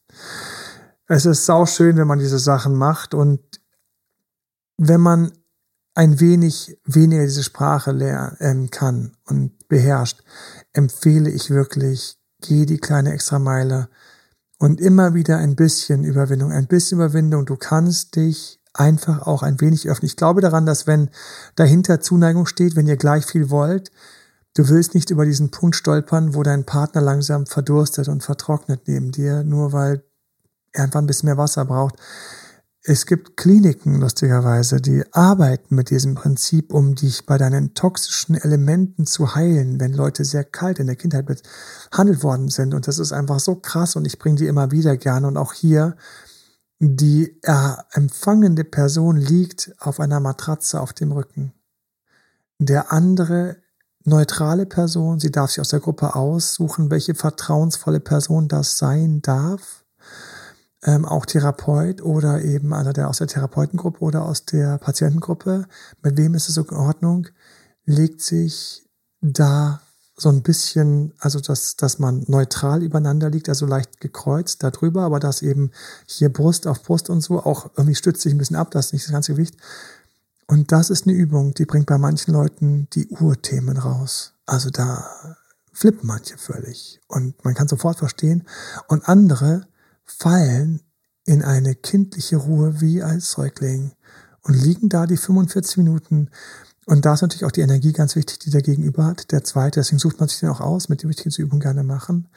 [1.07, 3.41] Es ist sau schön, wenn man diese Sachen macht und
[4.77, 5.31] wenn man
[5.95, 10.23] ein wenig weniger diese Sprache lernen kann und beherrscht,
[10.73, 13.89] empfehle ich wirklich, geh die kleine Extrameile
[14.57, 17.45] und immer wieder ein bisschen Überwindung, ein bisschen Überwindung.
[17.45, 20.07] Du kannst dich einfach auch ein wenig öffnen.
[20.07, 21.09] Ich glaube daran, dass wenn
[21.55, 23.91] dahinter Zuneigung steht, wenn ihr gleich viel wollt,
[24.55, 29.11] Du willst nicht über diesen Punkt stolpern, wo dein Partner langsam verdurstet und vertrocknet neben
[29.11, 30.03] dir, nur weil
[30.73, 31.95] er einfach ein bisschen mehr Wasser braucht.
[32.91, 39.05] Es gibt Kliniken, lustigerweise, die arbeiten mit diesem Prinzip, um dich bei deinen toxischen Elementen
[39.05, 41.27] zu heilen, wenn Leute sehr kalt in der Kindheit
[41.91, 42.73] behandelt worden sind.
[42.73, 45.27] Und das ist einfach so krass und ich bringe die immer wieder gerne.
[45.27, 45.97] Und auch hier,
[46.79, 51.53] die äh, empfangende Person liegt auf einer Matratze auf dem Rücken.
[52.57, 53.57] Der andere
[54.03, 59.78] neutrale Person, sie darf sich aus der Gruppe aussuchen, welche vertrauensvolle Person das sein darf
[60.83, 65.65] ähm, auch Therapeut oder eben einer der aus der Therapeutengruppe oder aus der Patientengruppe,
[66.01, 67.27] mit wem ist es so in Ordnung,
[67.85, 68.85] legt sich
[69.21, 69.81] da
[70.15, 75.19] so ein bisschen, also dass, dass man neutral übereinander liegt, also leicht gekreuzt darüber, aber
[75.19, 75.71] dass eben
[76.05, 78.93] hier Brust auf Brust und so auch irgendwie stützt sich ein bisschen ab, das ist
[78.93, 79.55] nicht das ganze Gewicht.
[80.47, 84.33] Und das ist eine Übung, die bringt bei manchen Leuten die Urthemen raus.
[84.45, 85.37] Also da
[85.71, 86.99] flippen manche völlig.
[87.07, 88.47] Und man kann sofort verstehen.
[88.87, 89.67] Und andere
[90.09, 90.81] fallen
[91.25, 93.91] in eine kindliche Ruhe wie als Säugling
[94.41, 96.29] und liegen da die 45 Minuten.
[96.85, 99.31] Und da ist natürlich auch die Energie ganz wichtig, die der Gegenüber hat.
[99.31, 101.83] Der zweite, deswegen sucht man sich den auch aus, mit dem ich diese Übung gerne
[101.83, 102.27] machen.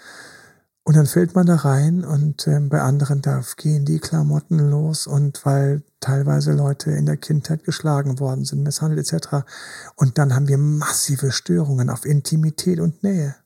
[0.85, 5.07] Und dann fällt man da rein und äh, bei anderen, da gehen die Klamotten los
[5.07, 9.47] und weil teilweise Leute in der Kindheit geschlagen worden sind, misshandelt etc.
[9.95, 13.37] Und dann haben wir massive Störungen auf Intimität und Nähe.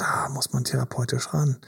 [0.00, 1.58] Da muss man therapeutisch ran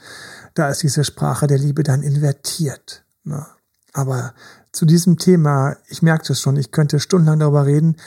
[0.53, 3.03] da ist diese Sprache der Liebe dann invertiert.
[3.23, 3.45] Ne?
[3.93, 4.33] Aber
[4.71, 7.97] zu diesem Thema, ich merke es schon, ich könnte stundenlang darüber reden.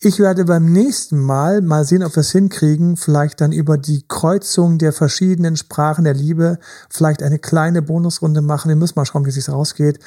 [0.00, 4.04] Ich werde beim nächsten Mal mal sehen, ob wir es hinkriegen, vielleicht dann über die
[4.06, 6.58] Kreuzung der verschiedenen Sprachen der Liebe,
[6.90, 8.68] vielleicht eine kleine Bonusrunde machen.
[8.68, 9.98] Wir müssen mal schauen, wie es sich rausgeht.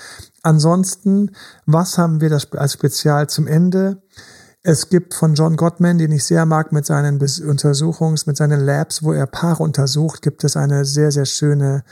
[0.43, 1.31] Ansonsten,
[1.65, 4.01] was haben wir das als Spezial zum Ende?
[4.69, 9.01] Es gibt von John Gottman, den ich sehr mag, mit seinen Untersuchungs-, mit seinen Labs,
[9.01, 11.85] wo er Paare untersucht, gibt es eine sehr, sehr schöne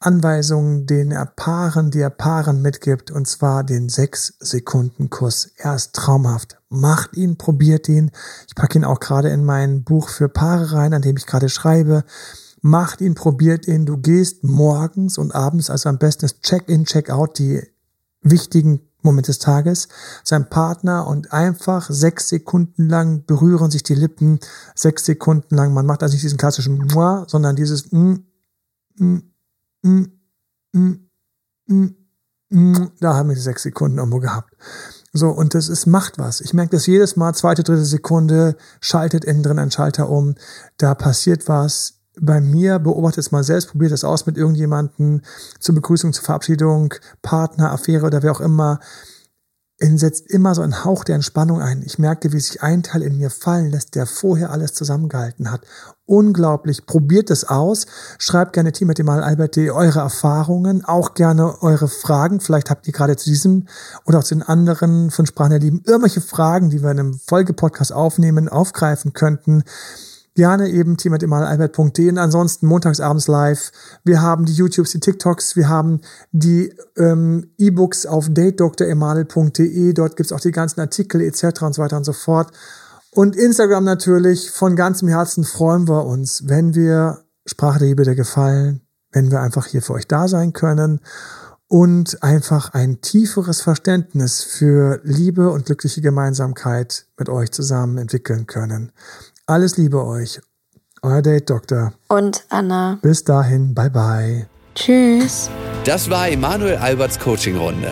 [0.00, 5.52] Anweisung, den er Paaren, die er Paaren mitgibt, und zwar den sechs Sekunden Kuss.
[5.56, 6.58] Er ist traumhaft.
[6.68, 8.10] Macht ihn, probiert ihn.
[8.46, 11.48] Ich packe ihn auch gerade in mein Buch für Paare rein, an dem ich gerade
[11.48, 12.04] schreibe.
[12.60, 13.86] Macht ihn, probiert ihn.
[13.86, 17.62] Du gehst morgens und abends, also am besten ist Check-in, Check-out, die
[18.20, 19.88] wichtigen Moment des Tages,
[20.24, 24.40] sein Partner und einfach sechs Sekunden lang berühren sich die Lippen,
[24.74, 25.72] sechs Sekunden lang.
[25.72, 28.14] Man macht also nicht diesen klassischen Mua, sondern dieses mm,
[28.96, 29.18] mm,
[29.82, 30.06] mm,
[30.72, 31.08] mm,
[31.66, 31.96] mm,
[32.50, 32.90] mm.
[33.00, 34.54] Da haben wir die sechs Sekunden irgendwo gehabt.
[35.12, 36.40] So, und das ist, macht was.
[36.40, 40.36] Ich merke das jedes Mal, zweite, dritte Sekunde, schaltet innen drin ein Schalter um,
[40.76, 45.22] da passiert was, bei mir, beobachtet es mal selbst, probiert es aus mit irgendjemanden
[45.58, 48.80] zur Begrüßung, zur Verabschiedung, Partner, Affäre oder wer auch immer.
[49.82, 51.82] Setzt immer so einen Hauch der Entspannung ein.
[51.82, 55.62] Ich merkte, wie sich ein Teil in mir fallen lässt, der vorher alles zusammengehalten hat.
[56.04, 56.84] Unglaublich.
[56.84, 57.86] Probiert es aus.
[58.18, 62.40] Schreibt gerne Team Mal Albert.de eure Erfahrungen, auch gerne eure Fragen.
[62.40, 63.68] Vielleicht habt ihr gerade zu diesem
[64.04, 67.14] oder auch zu den anderen von Sprachen der Lieben irgendwelche Fragen, die wir in einem
[67.14, 69.64] Folgepodcast aufnehmen, aufgreifen könnten
[70.34, 73.72] gerne eben team.emalalbert.de und ansonsten montagsabends live.
[74.04, 76.00] Wir haben die YouTubes, die TikToks, wir haben
[76.32, 79.92] die ähm, E-Books auf datedremanuel.de.
[79.92, 81.62] Dort gibt's auch die ganzen Artikel etc.
[81.62, 82.52] und so weiter und so fort.
[83.10, 84.50] Und Instagram natürlich.
[84.50, 89.40] Von ganzem Herzen freuen wir uns, wenn wir Sprache der Liebe der Gefallen, wenn wir
[89.40, 91.00] einfach hier für euch da sein können
[91.66, 98.90] und einfach ein tieferes Verständnis für Liebe und glückliche Gemeinsamkeit mit euch zusammen entwickeln können.
[99.50, 100.40] Alles Liebe euch.
[101.02, 101.92] Euer Date Doktor.
[102.06, 103.00] Und Anna.
[103.02, 104.46] Bis dahin, bye bye.
[104.76, 105.50] Tschüss.
[105.84, 107.90] Das war Emanuel Alberts Coaching-Runde.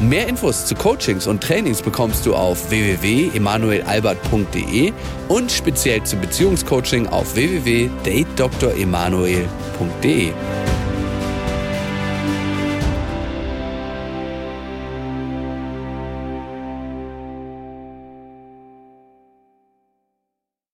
[0.00, 4.94] Mehr Infos zu Coachings und Trainings bekommst du auf www.emanuelalbert.de
[5.28, 10.32] und speziell zum Beziehungscoaching auf www.datedremanuel.de.